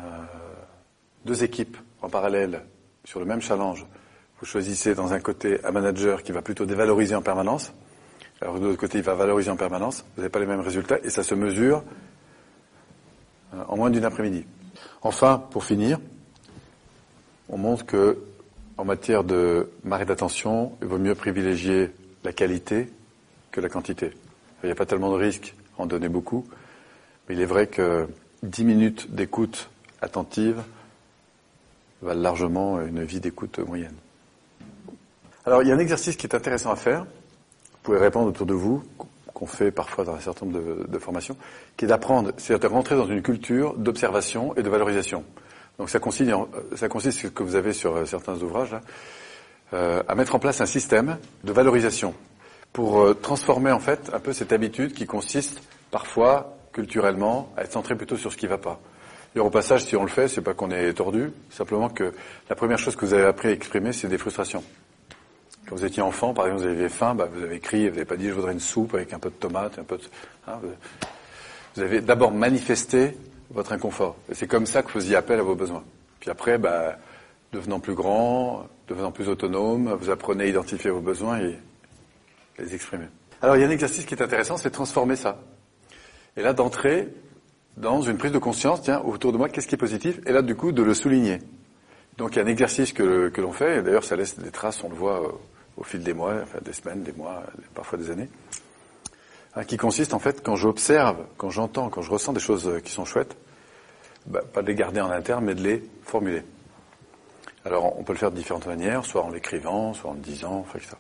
deux 1.25 1.43
équipes 1.43 1.77
en 2.01 2.09
parallèle 2.09 2.63
sur 3.03 3.19
le 3.19 3.25
même 3.25 3.41
challenge. 3.41 3.85
Vous 4.39 4.45
choisissez 4.45 4.95
dans 4.95 5.13
un 5.13 5.19
côté 5.19 5.63
un 5.63 5.71
manager 5.71 6.23
qui 6.23 6.31
va 6.31 6.41
plutôt 6.41 6.65
dévaloriser 6.65 7.13
en 7.15 7.21
permanence, 7.21 7.73
alors 8.41 8.59
de 8.59 8.65
l'autre 8.65 8.79
côté 8.79 8.97
il 8.97 9.03
va 9.03 9.13
valoriser 9.13 9.49
en 9.49 9.55
permanence. 9.55 10.03
Vous 10.15 10.21
n'avez 10.21 10.31
pas 10.31 10.39
les 10.39 10.45
mêmes 10.45 10.61
résultats 10.61 10.99
et 11.03 11.09
ça 11.09 11.23
se 11.23 11.35
mesure 11.35 11.83
euh, 13.53 13.63
en 13.67 13.77
moins 13.77 13.89
d'une 13.89 14.05
après-midi. 14.05 14.45
Enfin, 15.01 15.43
pour 15.51 15.63
finir, 15.63 15.99
on 17.49 17.57
montre 17.57 17.85
que 17.85 18.17
en 18.77 18.85
matière 18.85 19.23
de 19.23 19.69
marque 19.83 20.05
d'attention, 20.05 20.73
il 20.81 20.87
vaut 20.87 20.97
mieux 20.97 21.15
privilégier 21.15 21.91
la 22.23 22.33
qualité 22.33 22.89
que 23.51 23.61
la 23.61 23.69
quantité. 23.69 24.11
Il 24.63 24.67
n'y 24.67 24.71
a 24.71 24.75
pas 24.75 24.85
tellement 24.85 25.11
de 25.11 25.17
risque 25.17 25.55
à 25.77 25.83
en 25.83 25.85
donner 25.85 26.09
beaucoup, 26.09 26.47
mais 27.27 27.35
il 27.35 27.41
est 27.41 27.45
vrai 27.45 27.67
que 27.67 28.07
10 28.43 28.63
minutes 28.63 29.13
d'écoute 29.13 29.69
attentive 30.01 30.63
valent 32.01 32.21
largement 32.21 32.81
une 32.81 33.03
vie 33.03 33.19
d'écoute 33.19 33.59
moyenne. 33.59 33.95
Alors, 35.45 35.61
il 35.61 35.69
y 35.69 35.71
a 35.71 35.75
un 35.75 35.79
exercice 35.79 36.15
qui 36.15 36.27
est 36.27 36.35
intéressant 36.35 36.71
à 36.71 36.75
faire. 36.75 37.05
Vous 37.81 37.93
pouvez 37.93 37.97
répondre 37.97 38.27
autour 38.27 38.45
de 38.45 38.53
vous, 38.53 38.83
qu'on 39.33 39.47
fait 39.47 39.71
parfois 39.71 40.05
dans 40.05 40.13
un 40.13 40.19
certain 40.19 40.45
nombre 40.45 40.87
de, 40.87 40.99
formations, 40.99 41.35
qui 41.75 41.85
est 41.85 41.87
d'apprendre, 41.87 42.31
c'est-à-dire 42.37 42.69
de 42.69 42.75
rentrer 42.75 42.95
dans 42.95 43.07
une 43.07 43.23
culture 43.23 43.73
d'observation 43.73 44.55
et 44.55 44.61
de 44.61 44.69
valorisation. 44.69 45.23
Donc 45.79 45.89
ça 45.89 45.97
consiste, 45.97 46.31
ça 46.75 46.89
consiste, 46.89 47.17
ce 47.21 47.27
que 47.27 47.41
vous 47.41 47.55
avez 47.55 47.73
sur 47.73 47.95
euh, 47.95 48.05
certains 48.05 48.39
ouvrages, 48.43 48.71
là, 48.71 48.81
euh, 49.73 50.03
à 50.07 50.13
mettre 50.13 50.35
en 50.35 50.39
place 50.39 50.61
un 50.61 50.67
système 50.67 51.17
de 51.43 51.51
valorisation 51.51 52.13
pour 52.71 53.01
euh, 53.01 53.15
transformer 53.15 53.71
en 53.71 53.79
fait 53.79 54.11
un 54.13 54.19
peu 54.19 54.31
cette 54.31 54.53
habitude 54.53 54.93
qui 54.93 55.07
consiste 55.07 55.63
parfois 55.89 56.55
culturellement 56.73 57.51
à 57.57 57.63
être 57.63 57.71
centré 57.71 57.95
plutôt 57.95 58.15
sur 58.15 58.31
ce 58.31 58.37
qui 58.37 58.45
ne 58.45 58.51
va 58.51 58.59
pas. 58.59 58.79
Et 59.35 59.39
au 59.39 59.49
passage, 59.49 59.85
si 59.85 59.95
on 59.95 60.03
le 60.03 60.09
fait, 60.09 60.27
c'est 60.27 60.41
pas 60.41 60.53
qu'on 60.53 60.69
est 60.69 60.93
tordu, 60.93 61.31
simplement 61.49 61.89
que 61.89 62.13
la 62.47 62.55
première 62.55 62.77
chose 62.77 62.95
que 62.95 63.05
vous 63.05 63.13
avez 63.13 63.25
appris 63.25 63.47
à 63.47 63.51
exprimer, 63.53 63.91
c'est 63.91 64.07
des 64.07 64.19
frustrations. 64.19 64.63
Quand 65.71 65.77
vous 65.77 65.85
étiez 65.85 66.03
enfant, 66.03 66.33
par 66.33 66.47
exemple, 66.47 66.63
vous 66.63 66.69
aviez 66.69 66.89
faim, 66.89 67.15
bah, 67.15 67.29
vous 67.33 67.43
avez 67.43 67.61
crié, 67.61 67.87
vous 67.87 67.95
n'avez 67.95 68.05
pas 68.05 68.17
dit 68.17 68.27
je 68.27 68.33
voudrais 68.33 68.51
une 68.51 68.59
soupe 68.59 68.93
avec 68.93 69.13
un 69.13 69.19
peu 69.19 69.29
de 69.29 69.35
tomate, 69.35 69.79
un 69.79 69.85
peu 69.85 69.95
de... 69.95 70.03
hein, 70.45 70.59
vous- 70.61 71.81
avez 71.81 72.01
d'abord 72.01 72.33
manifesté 72.33 73.15
votre 73.51 73.71
inconfort. 73.71 74.17
Et 74.29 74.35
c'est 74.35 74.47
comme 74.47 74.65
ça 74.65 74.81
que 74.81 74.87
vous 74.87 74.95
faisiez 74.95 75.15
appel 75.15 75.39
à 75.39 75.43
vos 75.43 75.55
besoins. 75.55 75.85
Puis 76.19 76.29
après, 76.29 76.57
bah, 76.57 76.97
devenant 77.53 77.79
plus 77.79 77.93
grand, 77.93 78.67
devenant 78.89 79.13
plus 79.13 79.29
autonome, 79.29 79.93
vous 79.93 80.09
apprenez 80.09 80.43
à 80.43 80.47
identifier 80.47 80.89
vos 80.91 80.99
besoins 80.99 81.39
et 81.39 81.57
les 82.59 82.75
exprimer. 82.75 83.05
Alors 83.41 83.55
il 83.55 83.61
y 83.61 83.63
a 83.63 83.67
un 83.67 83.71
exercice 83.71 84.03
qui 84.03 84.13
est 84.13 84.21
intéressant, 84.21 84.57
c'est 84.57 84.71
de 84.71 84.73
transformer 84.73 85.15
ça. 85.15 85.39
Et 86.35 86.41
là, 86.41 86.51
d'entrer 86.51 87.07
dans 87.77 88.01
une 88.01 88.17
prise 88.17 88.33
de 88.33 88.39
conscience, 88.39 88.81
tiens, 88.81 89.01
autour 89.05 89.31
de 89.31 89.37
moi, 89.37 89.47
qu'est-ce 89.47 89.69
qui 89.69 89.75
est 89.75 89.77
positif? 89.77 90.19
Et 90.25 90.33
là, 90.33 90.41
du 90.41 90.53
coup, 90.57 90.73
de 90.73 90.83
le 90.83 90.93
souligner. 90.93 91.39
Donc 92.17 92.35
il 92.35 92.39
y 92.39 92.41
a 92.41 92.43
un 92.43 92.47
exercice 92.47 92.91
que, 92.91 93.29
que 93.29 93.39
l'on 93.39 93.53
fait, 93.53 93.77
et 93.77 93.81
d'ailleurs 93.81 94.03
ça 94.03 94.17
laisse 94.17 94.37
des 94.37 94.51
traces, 94.51 94.83
on 94.83 94.89
le 94.89 94.95
voit 94.95 95.23
euh, 95.23 95.31
au 95.77 95.83
fil 95.83 96.03
des 96.03 96.13
mois, 96.13 96.35
enfin 96.43 96.59
des 96.61 96.73
semaines, 96.73 97.03
des 97.03 97.13
mois, 97.13 97.43
parfois 97.73 97.97
des 97.97 98.11
années, 98.11 98.29
hein, 99.55 99.63
qui 99.63 99.77
consiste 99.77 100.13
en 100.13 100.19
fait, 100.19 100.43
quand 100.43 100.55
j'observe, 100.55 101.25
quand 101.37 101.49
j'entends, 101.49 101.89
quand 101.89 102.01
je 102.01 102.11
ressens 102.11 102.33
des 102.33 102.39
choses 102.39 102.67
euh, 102.67 102.79
qui 102.79 102.91
sont 102.91 103.05
chouettes, 103.05 103.35
bah, 104.25 104.41
pas 104.41 104.61
de 104.61 104.67
les 104.67 104.75
garder 104.75 105.01
en 105.01 105.09
interne, 105.09 105.45
mais 105.45 105.55
de 105.55 105.63
les 105.63 105.83
formuler. 106.03 106.43
Alors 107.65 107.97
on 107.99 108.03
peut 108.03 108.13
le 108.13 108.19
faire 108.19 108.31
de 108.31 108.37
différentes 108.37 108.67
manières, 108.67 109.05
soit 109.05 109.23
en 109.23 109.29
l'écrivant, 109.29 109.93
soit 109.93 110.11
en 110.11 110.13
le 110.13 110.19
disant, 110.19 110.59
enfin, 110.59 110.79
etc. 110.79 110.95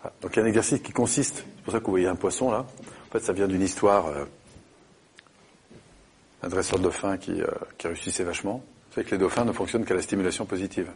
Voilà. 0.00 0.14
Donc 0.20 0.34
il 0.34 0.38
y 0.38 0.42
a 0.42 0.44
un 0.44 0.48
exercice 0.48 0.80
qui 0.80 0.92
consiste, 0.92 1.36
c'est 1.36 1.64
pour 1.64 1.72
ça 1.72 1.80
que 1.80 1.84
vous 1.84 1.92
voyez 1.92 2.08
un 2.08 2.16
poisson 2.16 2.50
là, 2.50 2.66
en 3.08 3.12
fait 3.12 3.20
ça 3.20 3.32
vient 3.32 3.48
d'une 3.48 3.62
histoire, 3.62 4.06
euh, 4.08 4.24
un 6.42 6.48
dresseur 6.48 6.78
de 6.78 6.84
dauphins 6.84 7.16
qui, 7.16 7.40
euh, 7.40 7.46
qui 7.78 7.88
réussissait 7.88 8.24
vachement. 8.24 8.62
Savez 8.94 9.06
que 9.06 9.12
les 9.12 9.18
dauphins 9.18 9.44
ne 9.44 9.52
fonctionnent 9.52 9.84
qu'à 9.84 9.94
la 9.94 10.02
stimulation 10.02 10.46
positive. 10.46 10.90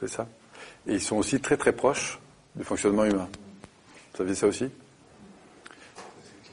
C'est 0.00 0.08
ça? 0.08 0.26
Et 0.86 0.94
ils 0.94 1.00
sont 1.00 1.16
aussi 1.16 1.40
très 1.40 1.56
très 1.56 1.72
proches 1.72 2.18
du 2.54 2.64
fonctionnement 2.64 3.04
humain. 3.04 3.28
Vous 4.12 4.18
saviez 4.18 4.34
ça 4.34 4.46
aussi? 4.46 4.70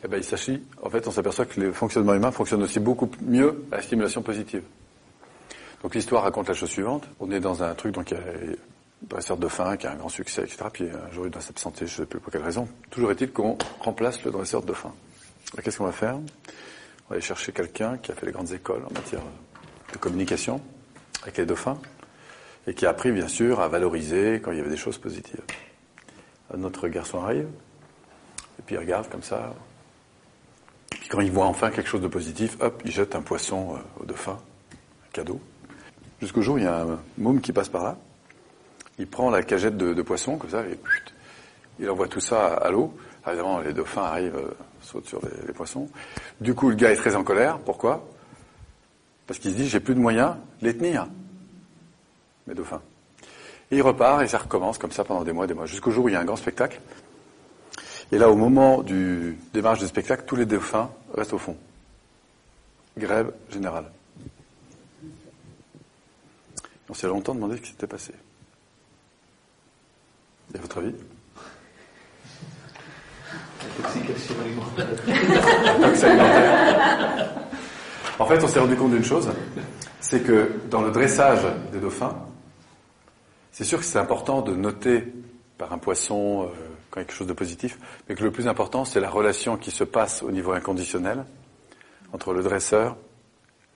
Eh 0.03 0.07
bien, 0.07 0.17
il 0.17 0.23
s'agit, 0.23 0.63
en 0.81 0.89
fait, 0.89 1.07
on 1.07 1.11
s'aperçoit 1.11 1.45
que 1.45 1.59
le 1.59 1.71
fonctionnement 1.71 2.15
humain 2.15 2.31
fonctionne 2.31 2.63
aussi 2.63 2.79
beaucoup 2.79 3.09
mieux 3.21 3.65
à 3.71 3.77
la 3.77 3.81
stimulation 3.83 4.23
positive. 4.23 4.63
Donc 5.83 5.95
l'histoire 5.95 6.23
raconte 6.23 6.47
la 6.47 6.53
chose 6.53 6.69
suivante. 6.69 7.07
On 7.19 7.31
est 7.31 7.39
dans 7.39 7.63
un 7.63 7.73
truc, 7.73 7.93
donc 7.93 8.11
il 8.11 8.17
y 8.17 8.19
a 8.19 8.23
dresseur 9.01 9.37
de 9.37 9.41
dauphin 9.41 9.77
qui 9.77 9.87
a 9.87 9.91
un 9.91 9.95
grand 9.95 10.09
succès, 10.09 10.43
etc. 10.43 10.65
Puis 10.71 10.89
un 10.89 11.11
jour 11.11 11.25
il 11.25 11.31
doit 11.31 11.41
s'absenter, 11.41 11.87
je 11.87 11.93
ne 11.93 11.97
sais 11.97 12.05
plus 12.05 12.19
pour 12.19 12.31
quelle 12.31 12.43
raison. 12.43 12.67
Toujours 12.89 13.11
est-il 13.11 13.31
qu'on 13.31 13.57
remplace 13.79 14.23
le 14.23 14.31
dresseur 14.31 14.61
de. 14.61 14.73
Alors, 14.73 14.93
Qu'est-ce 15.63 15.79
qu'on 15.79 15.85
va 15.85 15.91
faire? 15.91 16.15
On 16.15 17.09
va 17.09 17.15
aller 17.15 17.21
chercher 17.21 17.51
quelqu'un 17.51 17.97
qui 17.97 18.11
a 18.11 18.15
fait 18.15 18.27
les 18.27 18.31
grandes 18.31 18.51
écoles 18.51 18.83
en 18.89 18.93
matière 18.93 19.21
de 19.91 19.97
communication 19.97 20.61
avec 21.23 21.37
les 21.37 21.45
dauphins 21.45 21.79
et 22.67 22.73
qui 22.73 22.85
a 22.85 22.89
appris 22.89 23.11
bien 23.11 23.27
sûr 23.27 23.59
à 23.59 23.67
valoriser 23.67 24.41
quand 24.41 24.51
il 24.51 24.57
y 24.57 24.61
avait 24.61 24.69
des 24.69 24.77
choses 24.77 24.97
positives. 24.97 25.41
Notre 26.55 26.87
garçon 26.87 27.23
arrive 27.23 27.47
et 28.59 28.61
puis 28.65 28.75
il 28.75 28.79
regarde 28.79 29.09
comme 29.09 29.23
ça. 29.23 29.53
Puis 30.89 31.09
quand 31.09 31.21
il 31.21 31.31
voit 31.31 31.45
enfin 31.45 31.71
quelque 31.71 31.87
chose 31.87 32.01
de 32.01 32.07
positif, 32.07 32.57
hop, 32.59 32.81
il 32.85 32.91
jette 32.91 33.15
un 33.15 33.21
poisson 33.21 33.75
euh, 33.75 34.03
au 34.03 34.05
dauphin, 34.05 34.37
un 34.73 35.11
cadeau. 35.11 35.39
Jusqu'au 36.21 36.41
jour 36.41 36.59
il 36.59 36.65
y 36.65 36.67
a 36.67 36.81
un 36.81 36.99
môme 37.17 37.41
qui 37.41 37.53
passe 37.53 37.69
par 37.69 37.83
là. 37.83 37.97
Il 38.99 39.07
prend 39.07 39.29
la 39.29 39.41
cagette 39.41 39.77
de, 39.77 40.01
poisson 40.01 40.37
comme 40.37 40.49
ça 40.49 40.61
et 40.67 40.77
il 41.79 41.89
envoie 41.89 42.07
tout 42.07 42.19
ça 42.19 42.47
à, 42.47 42.67
à 42.67 42.71
l'eau. 42.71 42.93
Évidemment, 43.25 43.59
les 43.59 43.73
dauphins 43.73 44.03
arrivent, 44.03 44.35
euh, 44.35 44.53
sautent 44.81 45.07
sur 45.07 45.21
les, 45.21 45.47
les 45.47 45.53
poissons. 45.53 45.87
Du 46.39 46.53
coup, 46.53 46.69
le 46.69 46.75
gars 46.75 46.91
est 46.91 46.95
très 46.95 47.15
en 47.15 47.23
colère. 47.23 47.59
Pourquoi? 47.59 48.07
Parce 49.27 49.39
qu'il 49.39 49.51
se 49.51 49.55
dit, 49.55 49.67
j'ai 49.69 49.79
plus 49.79 49.95
de 49.95 49.99
moyens 49.99 50.35
de 50.61 50.67
les 50.67 50.75
tenir, 50.75 51.07
mes 52.47 52.53
dauphins. 52.53 52.81
Et 53.71 53.77
il 53.77 53.81
repart 53.81 54.21
et 54.21 54.27
ça 54.27 54.37
recommence 54.37 54.77
comme 54.77 54.91
ça 54.91 55.03
pendant 55.03 55.23
des 55.23 55.31
mois, 55.31 55.47
des 55.47 55.53
mois, 55.53 55.65
jusqu'au 55.65 55.91
jour 55.91 56.05
où 56.05 56.09
il 56.09 56.13
y 56.13 56.15
a 56.15 56.19
un 56.19 56.25
grand 56.25 56.35
spectacle. 56.35 56.79
Et 58.11 58.17
là, 58.17 58.29
au 58.29 58.35
moment 58.35 58.81
du 58.81 59.37
démarrage 59.53 59.79
du 59.79 59.87
spectacle, 59.87 60.23
tous 60.25 60.35
les 60.35 60.45
dauphins 60.45 60.89
restent 61.13 61.33
au 61.33 61.37
fond. 61.37 61.55
Grève 62.97 63.31
générale. 63.49 63.85
On 66.89 66.93
s'est 66.93 67.07
longtemps 67.07 67.33
demandé 67.33 67.55
ce 67.55 67.61
qui 67.61 67.69
s'était 67.69 67.87
passé. 67.87 68.13
Et 70.53 70.57
à 70.57 70.61
votre 70.61 70.79
avis? 70.79 70.91
En 78.19 78.25
fait, 78.27 78.43
on 78.43 78.47
s'est 78.47 78.59
rendu 78.59 78.75
compte 78.75 78.91
d'une 78.91 79.03
chose, 79.03 79.31
c'est 79.99 80.21
que 80.21 80.51
dans 80.69 80.83
le 80.83 80.91
dressage 80.91 81.39
des 81.71 81.79
dauphins, 81.79 82.15
c'est 83.51 83.63
sûr 83.63 83.79
que 83.79 83.85
c'est 83.85 83.99
important 83.99 84.41
de 84.41 84.55
noter 84.55 85.05
par 85.57 85.73
un 85.73 85.77
poisson 85.77 86.43
euh, 86.43 86.47
quelque 86.93 87.13
chose 87.13 87.27
de 87.27 87.33
positif, 87.33 87.77
mais 88.07 88.15
que 88.15 88.23
le 88.23 88.31
plus 88.31 88.47
important, 88.47 88.85
c'est 88.85 88.99
la 88.99 89.09
relation 89.09 89.57
qui 89.57 89.71
se 89.71 89.83
passe 89.83 90.23
au 90.23 90.31
niveau 90.31 90.51
inconditionnel 90.51 91.25
entre 92.13 92.33
le 92.33 92.43
dresseur 92.43 92.97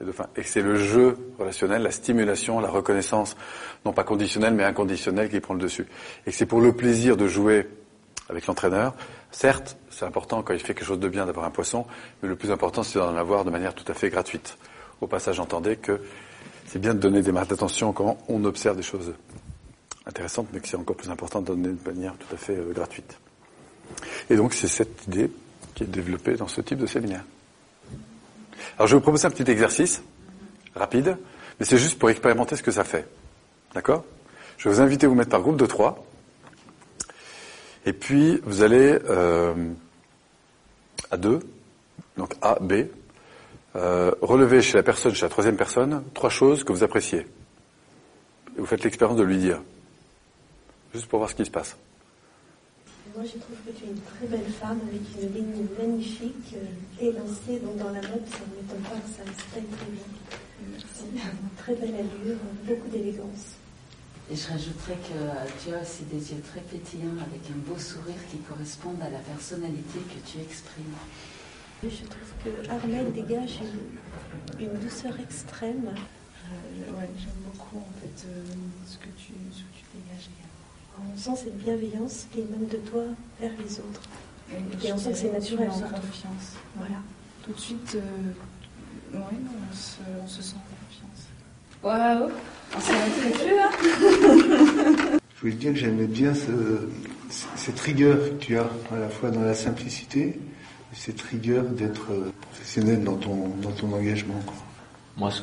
et 0.00 0.04
le 0.04 0.06
dauphin. 0.06 0.26
Et 0.36 0.42
c'est 0.42 0.60
le 0.60 0.76
jeu 0.76 1.16
relationnel, 1.38 1.82
la 1.82 1.90
stimulation, 1.90 2.60
la 2.60 2.68
reconnaissance, 2.68 3.36
non 3.84 3.92
pas 3.92 4.04
conditionnelle, 4.04 4.54
mais 4.54 4.64
inconditionnelle 4.64 5.30
qui 5.30 5.40
prend 5.40 5.54
le 5.54 5.60
dessus. 5.60 5.86
Et 6.26 6.30
que 6.30 6.36
c'est 6.36 6.46
pour 6.46 6.60
le 6.60 6.72
plaisir 6.72 7.16
de 7.16 7.26
jouer 7.26 7.68
avec 8.28 8.46
l'entraîneur. 8.46 8.94
Certes, 9.30 9.78
c'est 9.90 10.04
important 10.04 10.42
quand 10.42 10.52
il 10.52 10.60
fait 10.60 10.74
quelque 10.74 10.84
chose 10.84 11.00
de 11.00 11.08
bien 11.08 11.26
d'avoir 11.26 11.46
un 11.46 11.50
poisson, 11.50 11.86
mais 12.22 12.28
le 12.28 12.36
plus 12.36 12.50
important, 12.50 12.82
c'est 12.82 12.98
d'en 12.98 13.16
avoir 13.16 13.44
de 13.44 13.50
manière 13.50 13.74
tout 13.74 13.90
à 13.90 13.94
fait 13.94 14.10
gratuite. 14.10 14.58
Au 15.00 15.06
passage, 15.06 15.40
entendez 15.40 15.76
que 15.76 16.00
c'est 16.66 16.80
bien 16.80 16.94
de 16.94 16.98
donner 16.98 17.22
des 17.22 17.32
marques 17.32 17.48
d'attention 17.48 17.92
quand 17.92 18.18
on 18.28 18.44
observe 18.44 18.76
des 18.76 18.82
choses 18.82 19.14
intéressantes, 20.06 20.48
mais 20.52 20.60
que 20.60 20.68
c'est 20.68 20.76
encore 20.76 20.96
plus 20.96 21.10
important 21.10 21.40
de 21.40 21.46
donner 21.46 21.68
de 21.68 21.88
manière 21.88 22.14
tout 22.16 22.32
à 22.32 22.36
fait 22.36 22.56
euh, 22.56 22.72
gratuite. 22.72 23.18
Et 24.30 24.36
donc, 24.36 24.54
c'est 24.54 24.68
cette 24.68 25.06
idée 25.06 25.30
qui 25.74 25.84
est 25.84 25.86
développée 25.86 26.34
dans 26.34 26.48
ce 26.48 26.60
type 26.60 26.78
de 26.78 26.86
séminaire. 26.86 27.24
Alors, 28.76 28.86
je 28.86 28.94
vais 28.94 28.98
vous 28.98 29.02
proposer 29.02 29.26
un 29.26 29.30
petit 29.30 29.50
exercice, 29.50 30.02
rapide, 30.74 31.16
mais 31.58 31.66
c'est 31.66 31.78
juste 31.78 31.98
pour 31.98 32.10
expérimenter 32.10 32.56
ce 32.56 32.62
que 32.62 32.70
ça 32.70 32.84
fait. 32.84 33.06
D'accord? 33.74 34.04
Je 34.58 34.68
vais 34.68 34.74
vous 34.74 34.80
inviter 34.80 35.06
à 35.06 35.08
vous 35.08 35.14
mettre 35.14 35.30
par 35.30 35.42
groupe 35.42 35.56
de 35.56 35.66
trois. 35.66 36.04
Et 37.84 37.92
puis, 37.92 38.40
vous 38.44 38.62
allez 38.62 38.98
euh, 39.08 39.54
à 41.10 41.16
deux, 41.16 41.40
donc 42.16 42.34
A, 42.42 42.58
B, 42.60 42.86
euh, 43.76 44.10
relever 44.22 44.62
chez 44.62 44.76
la 44.76 44.82
personne, 44.82 45.14
chez 45.14 45.26
la 45.26 45.28
troisième 45.28 45.56
personne, 45.56 46.02
trois 46.14 46.30
choses 46.30 46.64
que 46.64 46.72
vous 46.72 46.82
appréciez. 46.82 47.20
Et 48.56 48.60
vous 48.60 48.66
faites 48.66 48.82
l'expérience 48.82 49.18
de 49.18 49.22
lui 49.22 49.38
dire. 49.38 49.60
Juste 50.96 51.08
pour 51.08 51.18
voir 51.18 51.28
ce 51.28 51.34
qui 51.34 51.44
se 51.44 51.50
passe. 51.50 51.76
Moi, 53.14 53.22
je 53.26 53.38
trouve 53.38 53.56
que 53.66 53.72
tu 53.76 53.84
es 53.84 53.88
une 53.88 54.00
très 54.00 54.26
belle 54.26 54.50
femme 54.50 54.80
avec 54.88 55.04
une 55.20 55.28
ligne 55.34 55.66
magnifique, 55.78 56.54
euh, 56.56 57.04
élancée, 57.04 57.60
donc 57.60 57.76
dans 57.76 57.92
la 57.92 58.00
mode, 58.00 58.24
ça 58.32 58.40
ne 58.48 58.56
m'étonne 58.56 58.80
pas 58.80 58.96
que 59.04 59.12
ça 59.12 59.20
se 59.28 59.44
très 59.52 59.60
très 59.60 59.90
bien. 59.92 60.08
Merci. 60.72 61.04
Très 61.58 61.74
belle 61.74 61.96
allure, 61.96 62.38
beaucoup 62.64 62.88
d'élégance. 62.88 63.60
Et 64.30 64.36
je 64.36 64.48
rajouterais 64.48 64.96
que 64.96 65.20
tu 65.62 65.74
as 65.74 65.82
aussi 65.82 66.04
des 66.04 66.32
yeux 66.32 66.40
très 66.40 66.62
pétillants 66.62 67.20
avec 67.20 67.42
un 67.52 67.60
beau 67.70 67.78
sourire 67.78 68.22
qui 68.30 68.38
correspondent 68.38 69.02
à 69.02 69.10
la 69.10 69.18
personnalité 69.18 69.98
que 70.00 70.30
tu 70.30 70.40
exprimes. 70.40 70.96
Et 71.84 71.90
Je 71.90 72.04
trouve 72.08 72.32
que 72.42 72.70
Armel 72.70 73.12
dégage 73.12 73.60
une, 73.60 74.66
une 74.66 74.78
douceur 74.80 75.12
extrême. 75.20 75.92
Euh, 75.92 76.92
ouais, 76.96 77.10
j'aime 77.18 77.40
beaucoup 77.44 77.84
en 77.84 77.92
fait 78.00 78.28
euh, 78.28 78.44
ce, 78.86 78.96
que 78.96 79.12
tu, 79.18 79.36
ce 79.52 79.60
que 79.60 79.72
tu 79.76 79.84
dégages 79.92 80.24
également. 80.32 80.55
On 80.98 81.18
sent 81.18 81.42
cette 81.44 81.58
bienveillance 81.58 82.26
qui 82.32 82.40
émane 82.40 82.66
de 82.70 82.76
toi 82.88 83.02
vers 83.40 83.50
les 83.58 83.78
autres. 83.78 84.00
Et, 84.52 84.86
Et 84.88 84.92
on 84.92 84.98
sent 84.98 85.10
que 85.12 85.16
c'est 85.18 85.32
naturel, 85.32 85.68
En 85.68 85.72
confiance. 85.80 86.54
Voilà. 86.76 86.96
Tout 87.44 87.52
de 87.52 87.60
suite, 87.60 87.96
euh, 87.96 89.18
ouais, 89.18 89.20
on, 89.20 89.74
se, 89.74 89.96
on 90.22 90.26
se 90.28 90.42
sent 90.42 90.56
en 90.56 90.66
confiance. 90.84 91.26
Waouh 91.82 92.30
On 92.76 92.80
s'est 92.80 92.92
rencontrés 92.92 93.30
plus, 93.44 93.58
hein 93.58 95.18
Je 95.36 95.40
voulais 95.42 95.52
dire 95.54 95.72
que 95.72 95.78
j'aimais 95.78 96.06
bien 96.06 96.32
ce- 96.34 96.88
cette 97.56 97.78
rigueur 97.80 98.16
que 98.18 98.34
tu 98.44 98.56
as 98.58 98.68
à 98.92 98.98
la 98.98 99.08
fois 99.10 99.30
dans 99.30 99.42
la 99.42 99.54
simplicité 99.54 100.28
et 100.92 100.96
cette 100.96 101.20
rigueur 101.20 101.64
d'être 101.64 102.10
euh, 102.12 102.32
professionnel 102.40 103.04
dans 103.04 103.16
ton, 103.16 103.48
dans 103.62 103.72
ton 103.72 103.92
engagement. 103.92 104.40
quoi. 104.46 104.54
Moi, 105.18 105.30
ce 105.30 105.42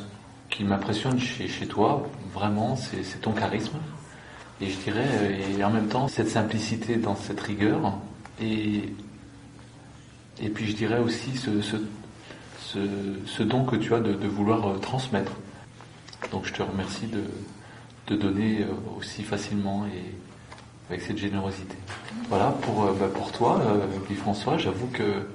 qui 0.50 0.64
m'impressionne 0.64 1.18
chez, 1.18 1.46
chez 1.48 1.66
toi, 1.66 2.06
vraiment, 2.34 2.74
c'est 2.76 3.04
c'est 3.04 3.18
ton 3.20 3.32
charisme. 3.32 3.78
Et 4.60 4.70
je 4.70 4.78
dirais, 4.78 5.06
euh, 5.22 5.58
et 5.58 5.64
en 5.64 5.70
même 5.70 5.88
temps, 5.88 6.08
cette 6.08 6.28
simplicité 6.28 6.96
dans 6.96 7.16
cette 7.16 7.40
rigueur. 7.40 7.98
Et, 8.40 8.82
et 10.40 10.48
puis 10.48 10.66
je 10.66 10.76
dirais 10.76 10.98
aussi 10.98 11.36
ce, 11.36 11.50
ce, 11.60 13.42
don 13.42 13.64
que 13.64 13.76
tu 13.76 13.94
as 13.94 14.00
de, 14.00 14.12
de 14.14 14.26
vouloir 14.26 14.66
euh, 14.68 14.78
transmettre. 14.78 15.32
Donc 16.32 16.46
je 16.46 16.52
te 16.52 16.62
remercie 16.62 17.06
de, 17.06 17.22
de 18.08 18.16
donner 18.20 18.62
euh, 18.62 18.98
aussi 18.98 19.22
facilement 19.22 19.86
et 19.86 20.14
avec 20.90 21.02
cette 21.02 21.18
générosité. 21.18 21.76
Voilà, 22.28 22.50
pour, 22.62 22.84
bah, 22.92 23.08
pour 23.14 23.32
toi, 23.32 23.60
euh, 23.60 23.86
Guy-François, 24.08 24.58
j'avoue 24.58 24.88
que 24.88 25.26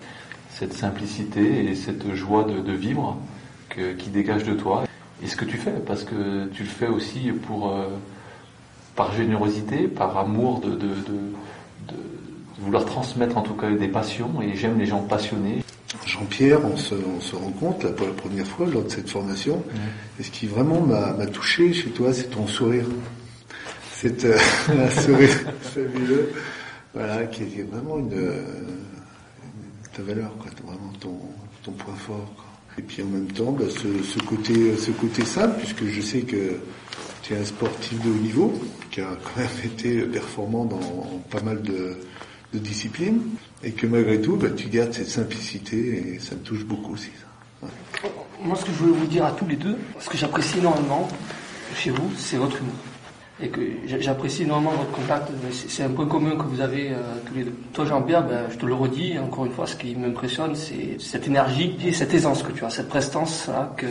cette 0.52 0.74
simplicité 0.74 1.66
et 1.66 1.76
cette 1.76 2.14
joie 2.14 2.44
de, 2.44 2.72
vivre 2.74 3.18
que- 3.70 3.94
qui 3.94 4.10
dégage 4.10 4.44
de 4.44 4.54
toi, 4.54 4.84
et 5.24 5.28
ce 5.28 5.36
que 5.36 5.46
tu 5.46 5.58
fais, 5.58 5.72
parce 5.86 6.04
que 6.04 6.48
tu 6.48 6.64
le 6.64 6.70
fais 6.70 6.88
aussi 6.88 7.32
pour, 7.32 7.74
par 9.00 9.14
générosité, 9.16 9.88
par 9.88 10.12
amour 10.18 10.60
de, 10.60 10.72
de, 10.72 10.76
de- 11.10 11.32
de 11.90 11.96
vouloir 12.66 12.84
transmettre 12.84 13.38
en 13.38 13.42
tout 13.42 13.54
cas 13.54 13.72
des 13.72 13.88
passions, 13.88 14.32
et 14.42 14.56
j'aime 14.60 14.78
les 14.78 14.86
gens 14.86 15.04
passionnés. 15.16 15.64
Jean-Pierre, 16.06 16.60
on 16.66 16.76
se, 16.76 16.96
on 16.96 17.22
se 17.22 17.36
rencontre 17.36 17.86
là 17.86 17.92
pour 17.94 18.08
la 18.08 18.14
première 18.14 18.46
fois 18.46 18.66
lors 18.68 18.84
de 18.84 18.90
cette 18.90 19.10
formation. 19.10 19.64
Et 20.20 20.24
ce 20.24 20.32
qui 20.32 20.46
vraiment 20.48 20.82
m'a 20.82 21.26
touché 21.28 21.72
chez 21.74 21.90
toi, 21.92 22.14
c'est 22.14 22.30
ton 22.30 22.46
sourire. 22.46 22.86
C'est 24.00 24.26
euh, 24.26 24.38
un 24.86 24.90
sourire 25.02 25.38
fabuleux, 25.62 26.32
voilà, 26.94 27.24
qui 27.28 27.44
est 27.44 27.68
vraiment 27.72 27.98
une, 28.00 28.12
une- 28.12 29.94
ta 29.96 30.02
valeur, 30.04 30.32
quoi, 30.38 30.52
vraiment 30.68 30.92
ton, 31.00 31.18
ton 31.64 31.72
point 31.72 31.96
fort. 31.96 32.30
quoi. 32.36 32.46
Et 32.78 32.82
puis 32.82 33.02
en 33.04 33.08
même 33.08 33.28
temps, 33.28 33.52
bah, 33.54 33.66
ce, 33.70 33.88
ce 34.04 34.20
côté, 34.20 34.76
ce 34.78 34.92
côté 34.92 35.24
simple, 35.26 35.56
puisque 35.60 35.86
je 35.86 36.02
sais 36.02 36.22
que 36.22 36.58
tu 37.30 37.36
es 37.36 37.38
un 37.38 37.46
sportif 37.46 38.02
de 38.04 38.10
haut 38.10 38.14
niveau, 38.16 38.60
qui 38.90 39.02
a 39.02 39.06
quand 39.24 39.40
même 39.40 39.50
été 39.64 40.02
performant 40.02 40.66
dans 40.66 40.80
pas 41.30 41.42
mal 41.42 41.62
de, 41.62 41.96
disciplines, 42.54 43.22
et 43.64 43.72
que 43.72 43.86
malgré 43.86 44.20
tout, 44.20 44.36
bah, 44.36 44.48
tu 44.56 44.68
gardes 44.68 44.92
cette 44.94 45.10
simplicité, 45.10 46.16
et 46.16 46.20
ça 46.20 46.34
me 46.34 46.40
touche 46.42 46.66
beaucoup 46.66 46.94
aussi. 46.94 47.12
Moi, 48.44 48.56
ce 48.56 48.66
que 48.66 48.72
je 48.72 48.78
voulais 48.78 48.98
vous 48.98 49.06
dire 49.06 49.26
à 49.26 49.32
tous 49.34 49.46
les 49.46 49.58
deux, 49.58 49.78
ce 50.00 50.10
que 50.10 50.18
j'apprécie 50.18 50.58
énormément 50.58 51.08
chez 51.76 51.92
vous, 51.92 52.10
c'est 52.18 52.38
votre 52.38 52.58
humour. 52.58 52.74
et 53.42 53.48
que 53.48 53.62
j'a- 53.86 54.00
j'apprécie 54.02 54.44
énormément 54.44 54.72
votre 54.72 54.92
contact. 54.92 55.30
C'est 55.52 55.84
un 55.84 55.90
point 55.92 56.08
commun 56.08 56.36
que 56.36 56.44
vous 56.44 56.60
avez 56.60 56.90
euh, 56.92 56.96
tous 57.26 57.36
les 57.36 57.44
deux. 57.46 57.54
Toi, 57.72 57.86
Jean-Pierre, 57.86 58.28
ben, 58.28 58.48
je 58.52 58.58
te 58.58 58.66
le 58.66 58.74
redis 58.74 59.18
encore 59.18 59.46
une 59.46 59.54
fois, 59.54 59.66
ce 59.66 59.78
qui 59.78 59.96
m'impressionne, 59.96 60.56
c'est 60.56 60.98
cette 61.00 61.26
énergie 61.28 61.78
et 61.86 61.94
cette 61.94 62.14
aisance 62.14 62.44
que 62.44 62.52
tu 62.52 62.66
as, 62.66 62.70
cette 62.70 62.90
prestance 62.90 63.48
là, 63.48 63.74
que 63.78 63.86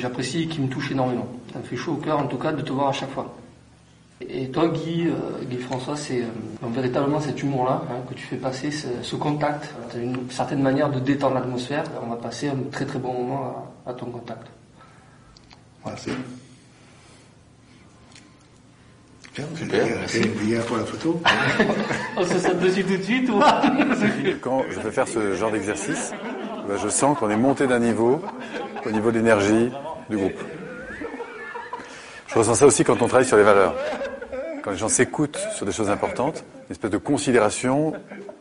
j'apprécie 0.00 0.42
et 0.42 0.46
qui 0.48 0.60
me 0.60 0.66
touche 0.68 0.90
énormément. 0.90 1.28
Ça 1.56 1.62
me 1.62 1.66
fait 1.68 1.76
chaud 1.76 1.92
au 1.92 1.96
cœur, 1.96 2.18
en 2.18 2.26
tout 2.26 2.36
cas, 2.36 2.52
de 2.52 2.60
te 2.60 2.70
voir 2.70 2.88
à 2.88 2.92
chaque 2.92 3.10
fois. 3.12 3.34
Et 4.20 4.50
toi, 4.50 4.68
Guy, 4.68 5.06
euh, 5.06 5.42
Guy 5.44 5.56
François, 5.56 5.96
c'est 5.96 6.20
euh, 6.20 6.26
donc 6.60 6.74
véritablement 6.74 7.18
cet 7.18 7.42
humour-là 7.42 7.80
hein, 7.90 8.02
que 8.06 8.12
tu 8.12 8.26
fais 8.26 8.36
passer, 8.36 8.70
ce, 8.70 8.88
ce 9.00 9.16
contact. 9.16 9.74
Tu 9.90 9.96
as 9.96 10.02
une 10.02 10.30
certaine 10.30 10.60
manière 10.60 10.90
de 10.90 11.00
détendre 11.00 11.36
l'atmosphère. 11.36 11.84
On 12.02 12.08
va 12.08 12.16
passer 12.16 12.48
un 12.48 12.56
très 12.70 12.84
très 12.84 12.98
bon 12.98 13.14
moment 13.14 13.72
à, 13.86 13.90
à 13.90 13.94
ton 13.94 14.04
contact. 14.04 14.46
Merci. 15.86 16.10
Tiens, 19.32 19.44
Super, 19.54 19.86
merci. 19.86 20.20
pour 20.66 20.76
la 20.76 20.84
photo. 20.84 21.22
On 22.18 22.22
se 22.22 22.38
saute 22.38 22.58
dessus 22.58 22.84
tout 22.84 22.98
de 22.98 23.02
suite 23.02 23.30
ou 23.30 23.40
Quand 24.42 24.62
je 24.70 24.78
vais 24.80 24.90
faire 24.90 25.08
ce 25.08 25.34
genre 25.34 25.52
d'exercice, 25.52 26.12
ben, 26.68 26.76
je 26.76 26.88
sens 26.90 27.16
qu'on 27.16 27.30
est 27.30 27.36
monté 27.36 27.66
d'un 27.66 27.78
niveau 27.78 28.20
au 28.84 28.90
niveau 28.90 29.10
de 29.10 29.16
l'énergie 29.16 29.70
du 30.10 30.18
groupe. 30.18 30.42
Je 32.36 32.40
ressens 32.40 32.56
ça 32.56 32.66
aussi 32.66 32.84
quand 32.84 33.00
on 33.00 33.08
travaille 33.08 33.24
sur 33.24 33.38
les 33.38 33.42
valeurs. 33.42 33.74
Quand 34.62 34.70
les 34.70 34.76
gens 34.76 34.90
s'écoutent 34.90 35.38
sur 35.54 35.64
des 35.64 35.72
choses 35.72 35.88
importantes, 35.88 36.44
une 36.68 36.72
espèce 36.72 36.90
de 36.90 36.98
considération, 36.98 37.94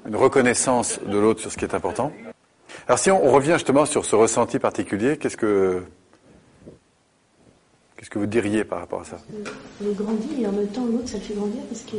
une 0.05 0.17
reconnaissance 0.17 0.99
de 1.09 1.17
l'autre 1.17 1.39
sur 1.39 1.49
ce 1.49 1.55
qui 1.55 1.63
est 1.63 1.73
important. 1.73 2.11
Alors 2.89 2.99
si 2.99 3.09
on, 3.09 3.25
on 3.25 3.31
revient 3.31 3.53
justement 3.53 3.85
sur 3.85 4.03
ce 4.03 4.17
ressenti 4.17 4.59
particulier, 4.59 5.15
qu'est-ce 5.15 5.37
que 5.37 5.81
qu'est-ce 7.95 8.09
que 8.09 8.19
vous 8.19 8.25
diriez 8.25 8.65
par 8.65 8.79
rapport 8.79 8.99
à 8.99 9.05
ça? 9.05 9.17
On 9.81 9.89
grandit 9.93 10.41
et 10.41 10.47
en 10.47 10.51
même 10.51 10.67
temps 10.67 10.83
l'autre 10.83 11.07
ça 11.07 11.15
le 11.17 11.23
fait 11.23 11.33
grandir 11.33 11.61
parce 11.69 11.83
que 11.83 11.95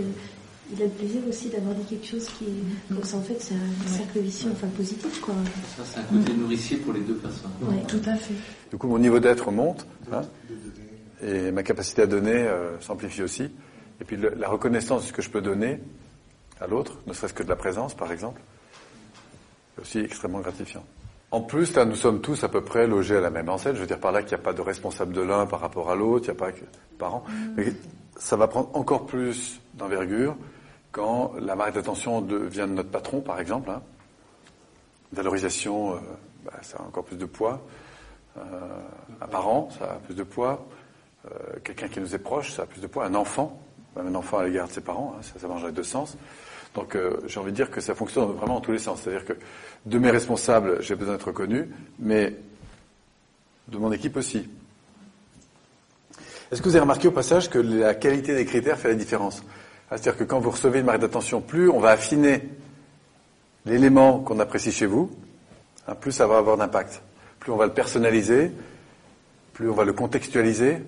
il 0.70 0.82
a 0.82 0.84
le 0.84 0.90
plaisir 0.90 1.22
aussi 1.26 1.48
d'avoir 1.48 1.74
dit 1.76 1.84
quelque 1.84 2.06
chose 2.06 2.28
qui 2.38 2.44
donc 2.90 3.06
ça, 3.06 3.16
en 3.16 3.22
fait 3.22 3.36
c'est 3.40 3.54
un 3.54 3.88
cercle 3.96 4.18
vicieux 4.18 4.50
enfin 4.52 4.66
positif 4.76 5.18
quoi. 5.22 5.32
Ça, 5.78 5.82
c'est 5.94 6.00
un 6.00 6.18
côté 6.18 6.34
nourricier 6.34 6.76
pour 6.76 6.92
les 6.92 7.00
deux 7.00 7.14
personnes. 7.14 7.52
Ouais. 7.62 7.82
Tout 7.88 8.02
à 8.04 8.16
fait. 8.16 8.34
Du 8.70 8.76
coup, 8.76 8.86
mon 8.86 8.98
niveau 8.98 9.18
d'être 9.18 9.50
monte, 9.50 9.86
hein, 10.12 10.20
et 11.23 11.50
ma 11.52 11.62
capacité 11.62 12.02
à 12.02 12.06
donner 12.06 12.35
euh, 12.35 12.78
s'amplifie 12.80 13.23
aussi. 13.23 13.50
Et 14.00 14.04
puis 14.04 14.16
le- 14.16 14.35
la 14.37 14.49
reconnaissance 14.49 15.02
de 15.02 15.06
ce 15.08 15.12
que 15.12 15.23
je 15.23 15.30
peux 15.30 15.40
donner 15.40 15.80
à 16.61 16.66
l'autre, 16.66 16.99
ne 17.06 17.12
serait-ce 17.12 17.35
que 17.35 17.42
de 17.42 17.49
la 17.49 17.56
présence, 17.56 17.94
par 17.94 18.12
exemple, 18.12 18.40
c'est 19.75 19.80
aussi 19.82 19.99
extrêmement 20.00 20.40
gratifiant. 20.40 20.85
En 21.30 21.40
plus, 21.40 21.75
là, 21.75 21.85
nous 21.85 21.96
sommes 21.96 22.20
tous 22.20 22.44
à 22.44 22.49
peu 22.49 22.62
près 22.62 22.87
logés 22.87 23.16
à 23.16 23.20
la 23.20 23.30
même 23.30 23.49
enseigne. 23.49 23.75
Je 23.75 23.80
veux 23.80 23.87
dire 23.87 23.99
par 24.00 24.12
là 24.12 24.23
qu'il 24.23 24.37
n'y 24.37 24.40
a 24.40 24.44
pas 24.44 24.52
de 24.52 24.61
responsable 24.62 25.12
de 25.12 25.20
l'un 25.23 25.44
par 25.46 25.61
rapport 25.61 25.90
à 25.90 25.96
l'autre, 25.96 26.26
il 26.26 26.30
n'y 26.30 26.37
a 26.37 26.38
pas 26.38 26.52
que 26.52 26.64
parents. 26.99 27.25
Mais 27.56 27.66
ça 28.16 28.37
va 28.37 28.46
prendre 28.49 28.70
encore 28.76 29.06
plus 29.06 29.61
d'envergure 29.75 30.37
quand 30.92 31.32
la 31.40 31.56
marque 31.56 31.75
d'attention 31.75 32.20
de- 32.23 32.37
vient 32.37 32.66
de 32.68 32.73
notre 32.73 32.90
patron, 32.90 33.20
par 33.20 33.40
exemple. 33.40 33.70
Hein. 33.70 33.82
Valorisation, 35.12 35.94
euh, 35.96 35.99
bah, 36.44 36.52
ça 36.62 36.78
a 36.78 36.82
encore 36.82 37.04
plus 37.04 37.16
de 37.16 37.26
poids. 37.26 37.61
Euh, 38.38 38.40
un 39.20 39.26
parent, 39.26 39.68
ça 39.78 39.92
a 39.92 39.94
plus 39.96 40.14
de 40.14 40.23
poids. 40.23 40.66
Euh, 41.30 41.59
Quelqu'un 41.64 41.88
qui 41.88 42.00
nous 42.00 42.14
est 42.14 42.18
proche, 42.18 42.52
ça 42.52 42.62
a 42.62 42.66
plus 42.66 42.80
de 42.80 42.87
poids. 42.87 43.04
Un 43.04 43.14
enfant, 43.14 43.61
un 43.97 44.14
enfant 44.14 44.38
à 44.38 44.45
l'égard 44.45 44.68
de 44.68 44.73
ses 44.73 44.80
parents, 44.80 45.14
hein, 45.16 45.23
ça, 45.23 45.38
ça 45.40 45.49
marche 45.49 45.62
dans 45.62 45.68
les 45.68 45.73
deux 45.73 45.83
sens. 45.83 46.16
Donc 46.75 46.95
euh, 46.95 47.16
j'ai 47.26 47.40
envie 47.40 47.52
de 47.52 47.56
dire 47.56 47.71
que 47.71 47.80
ça 47.80 47.95
fonctionne 47.95 48.33
vraiment 48.33 48.54
dans 48.54 48.61
tous 48.61 48.73
les 48.73 48.78
sens. 48.78 49.00
C'est-à-dire 49.00 49.25
que 49.25 49.33
de 49.87 49.99
mes 49.99 50.11
responsables, 50.11 50.83
j'ai 50.83 50.95
besoin 50.95 51.14
d'être 51.14 51.28
reconnu, 51.28 51.71
mais 51.99 52.35
de 53.68 53.79
mon 53.79 53.90
équipe 53.92 54.16
aussi. 54.16 54.48
Est-ce 56.53 56.61
que 56.62 56.68
vous 56.68 56.77
avez 56.77 56.83
remarqué 56.83 57.09
au 57.09 57.12
passage 57.12 57.50
que 57.50 57.59
la 57.59 57.94
qualité 57.94 58.35
des 58.35 58.44
critères 58.44 58.79
fait 58.79 58.88
la 58.88 58.94
différence? 58.94 59.42
C'est-à-dire 59.88 60.16
que 60.16 60.24
quand 60.24 60.38
vous 60.38 60.50
recevez 60.50 60.81
une 60.81 60.87
marque 60.87 61.00
d'attention, 61.00 61.40
plus 61.40 61.70
on 61.70 61.81
va 61.81 61.90
affiner 61.90 62.48
l'élément 63.64 64.20
qu'on 64.20 64.38
apprécie 64.38 64.70
chez 64.70 64.87
vous, 64.87 65.11
hein, 65.88 65.94
plus 65.94 66.12
ça 66.12 66.27
va 66.27 66.37
avoir 66.37 66.57
d'impact. 66.57 67.03
Plus 67.40 67.53
on 67.53 67.57
va 67.57 67.66
le 67.66 67.72
personnaliser, 67.72 68.53
plus 69.55 69.70
on 69.70 69.74
va 69.74 69.85
le 69.85 69.92
contextualiser, 69.92 70.79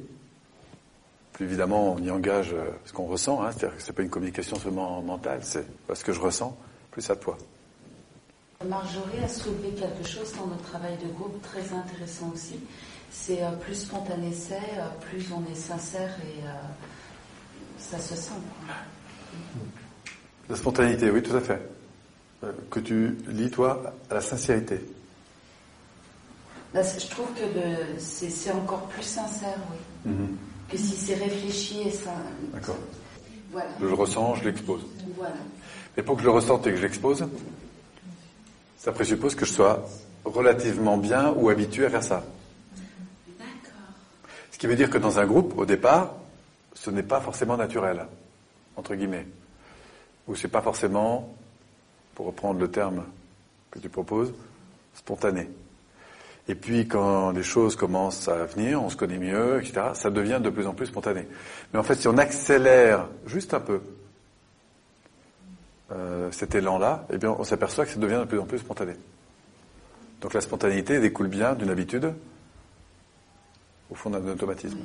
plus 1.38 1.46
évidemment 1.46 1.94
on 1.94 1.98
y 2.02 2.10
engage 2.10 2.52
euh, 2.52 2.64
ce 2.84 2.92
qu'on 2.92 3.06
ressent, 3.06 3.42
hein, 3.42 3.52
c'est-à-dire 3.52 3.76
que 3.76 3.82
c'est 3.82 3.92
pas 3.92 4.02
une 4.02 4.10
communication 4.10 4.56
seulement 4.56 5.00
mentale, 5.02 5.38
c'est 5.42 5.64
ce 5.94 6.02
que 6.04 6.12
je 6.12 6.20
ressens, 6.20 6.56
plus 6.90 7.00
ça 7.00 7.14
de 7.14 7.20
poids. 7.20 7.38
Marjorie 8.66 9.22
a 9.22 9.28
soulevé 9.28 9.70
quelque 9.70 10.04
chose 10.04 10.32
dans 10.36 10.48
notre 10.48 10.64
travail 10.64 10.96
de 10.96 11.06
groupe 11.12 11.40
très 11.42 11.72
intéressant 11.72 12.32
aussi. 12.34 12.58
C'est 13.08 13.40
euh, 13.44 13.52
plus 13.52 13.76
spontané 13.76 14.32
c'est, 14.32 14.54
euh, 14.54 14.88
plus 15.00 15.26
on 15.32 15.48
est 15.48 15.54
sincère 15.54 16.10
et 16.22 16.42
euh, 16.44 16.50
ça 17.78 18.00
se 18.00 18.16
sent. 18.16 18.32
quoi. 18.66 18.74
La 20.48 20.56
spontanéité, 20.56 21.08
oui, 21.10 21.22
tout 21.22 21.36
à 21.36 21.40
fait. 21.40 21.62
Que 22.70 22.80
tu 22.80 23.16
lis, 23.28 23.50
toi, 23.50 23.94
à 24.10 24.14
la 24.14 24.20
sincérité. 24.20 24.80
Là, 26.74 26.82
je 26.82 27.06
trouve 27.06 27.32
que 27.34 27.42
c'est 27.98 28.30
c'est 28.30 28.52
encore 28.52 28.86
plus 28.88 29.02
sincère, 29.02 29.58
oui. 29.70 30.12
Que 30.68 30.76
si 30.76 30.96
c'est 30.96 31.14
réfléchi 31.14 31.82
et 31.88 31.90
ça. 31.90 32.14
D'accord. 32.52 32.76
Voilà. 33.50 33.70
Je 33.80 33.86
le 33.86 33.94
ressens, 33.94 34.34
je 34.36 34.44
l'expose. 34.44 34.82
Voilà. 35.16 35.34
Mais 35.96 36.02
pour 36.02 36.16
que 36.16 36.22
je 36.22 36.26
le 36.26 36.32
ressente 36.32 36.66
et 36.66 36.70
que 36.70 36.76
je 36.76 36.82
l'expose, 36.82 37.26
ça 38.76 38.92
présuppose 38.92 39.34
que 39.34 39.46
je 39.46 39.52
sois 39.52 39.88
relativement 40.24 40.98
bien 40.98 41.32
ou 41.36 41.48
habitué 41.48 41.86
à 41.86 41.90
faire 41.90 42.02
ça. 42.02 42.24
D'accord. 43.38 43.80
Ce 44.52 44.58
qui 44.58 44.66
veut 44.66 44.76
dire 44.76 44.90
que 44.90 44.98
dans 44.98 45.18
un 45.18 45.26
groupe, 45.26 45.56
au 45.56 45.64
départ, 45.64 46.14
ce 46.74 46.90
n'est 46.90 47.02
pas 47.02 47.20
forcément 47.20 47.56
naturel, 47.56 48.06
entre 48.76 48.94
guillemets. 48.94 49.26
Ou 50.26 50.36
c'est 50.36 50.48
pas 50.48 50.62
forcément, 50.62 51.34
pour 52.14 52.26
reprendre 52.26 52.60
le 52.60 52.70
terme 52.70 53.04
que 53.70 53.78
tu 53.78 53.88
proposes, 53.88 54.32
spontané. 54.94 55.48
Et 56.48 56.54
puis 56.54 56.88
quand 56.88 57.30
les 57.32 57.42
choses 57.42 57.76
commencent 57.76 58.26
à 58.26 58.46
venir, 58.46 58.82
on 58.82 58.88
se 58.88 58.96
connaît 58.96 59.18
mieux, 59.18 59.60
etc., 59.60 59.88
ça 59.92 60.10
devient 60.10 60.40
de 60.42 60.48
plus 60.48 60.66
en 60.66 60.72
plus 60.72 60.86
spontané. 60.86 61.28
Mais 61.72 61.78
en 61.78 61.82
fait, 61.82 61.96
si 61.96 62.08
on 62.08 62.16
accélère 62.16 63.06
juste 63.26 63.52
un 63.52 63.60
peu 63.60 63.80
euh, 65.92 66.30
cet 66.32 66.54
élan-là, 66.54 67.06
eh 67.12 67.18
bien, 67.18 67.36
on 67.38 67.44
s'aperçoit 67.44 67.84
que 67.84 67.92
ça 67.92 67.98
devient 67.98 68.20
de 68.20 68.24
plus 68.24 68.38
en 68.38 68.46
plus 68.46 68.58
spontané. 68.58 68.94
Donc 70.22 70.32
la 70.32 70.40
spontanéité 70.40 71.00
découle 71.00 71.28
bien 71.28 71.54
d'une 71.54 71.70
habitude, 71.70 72.14
au 73.90 73.94
fond 73.94 74.10
d'un 74.10 74.26
automatisme. 74.26 74.78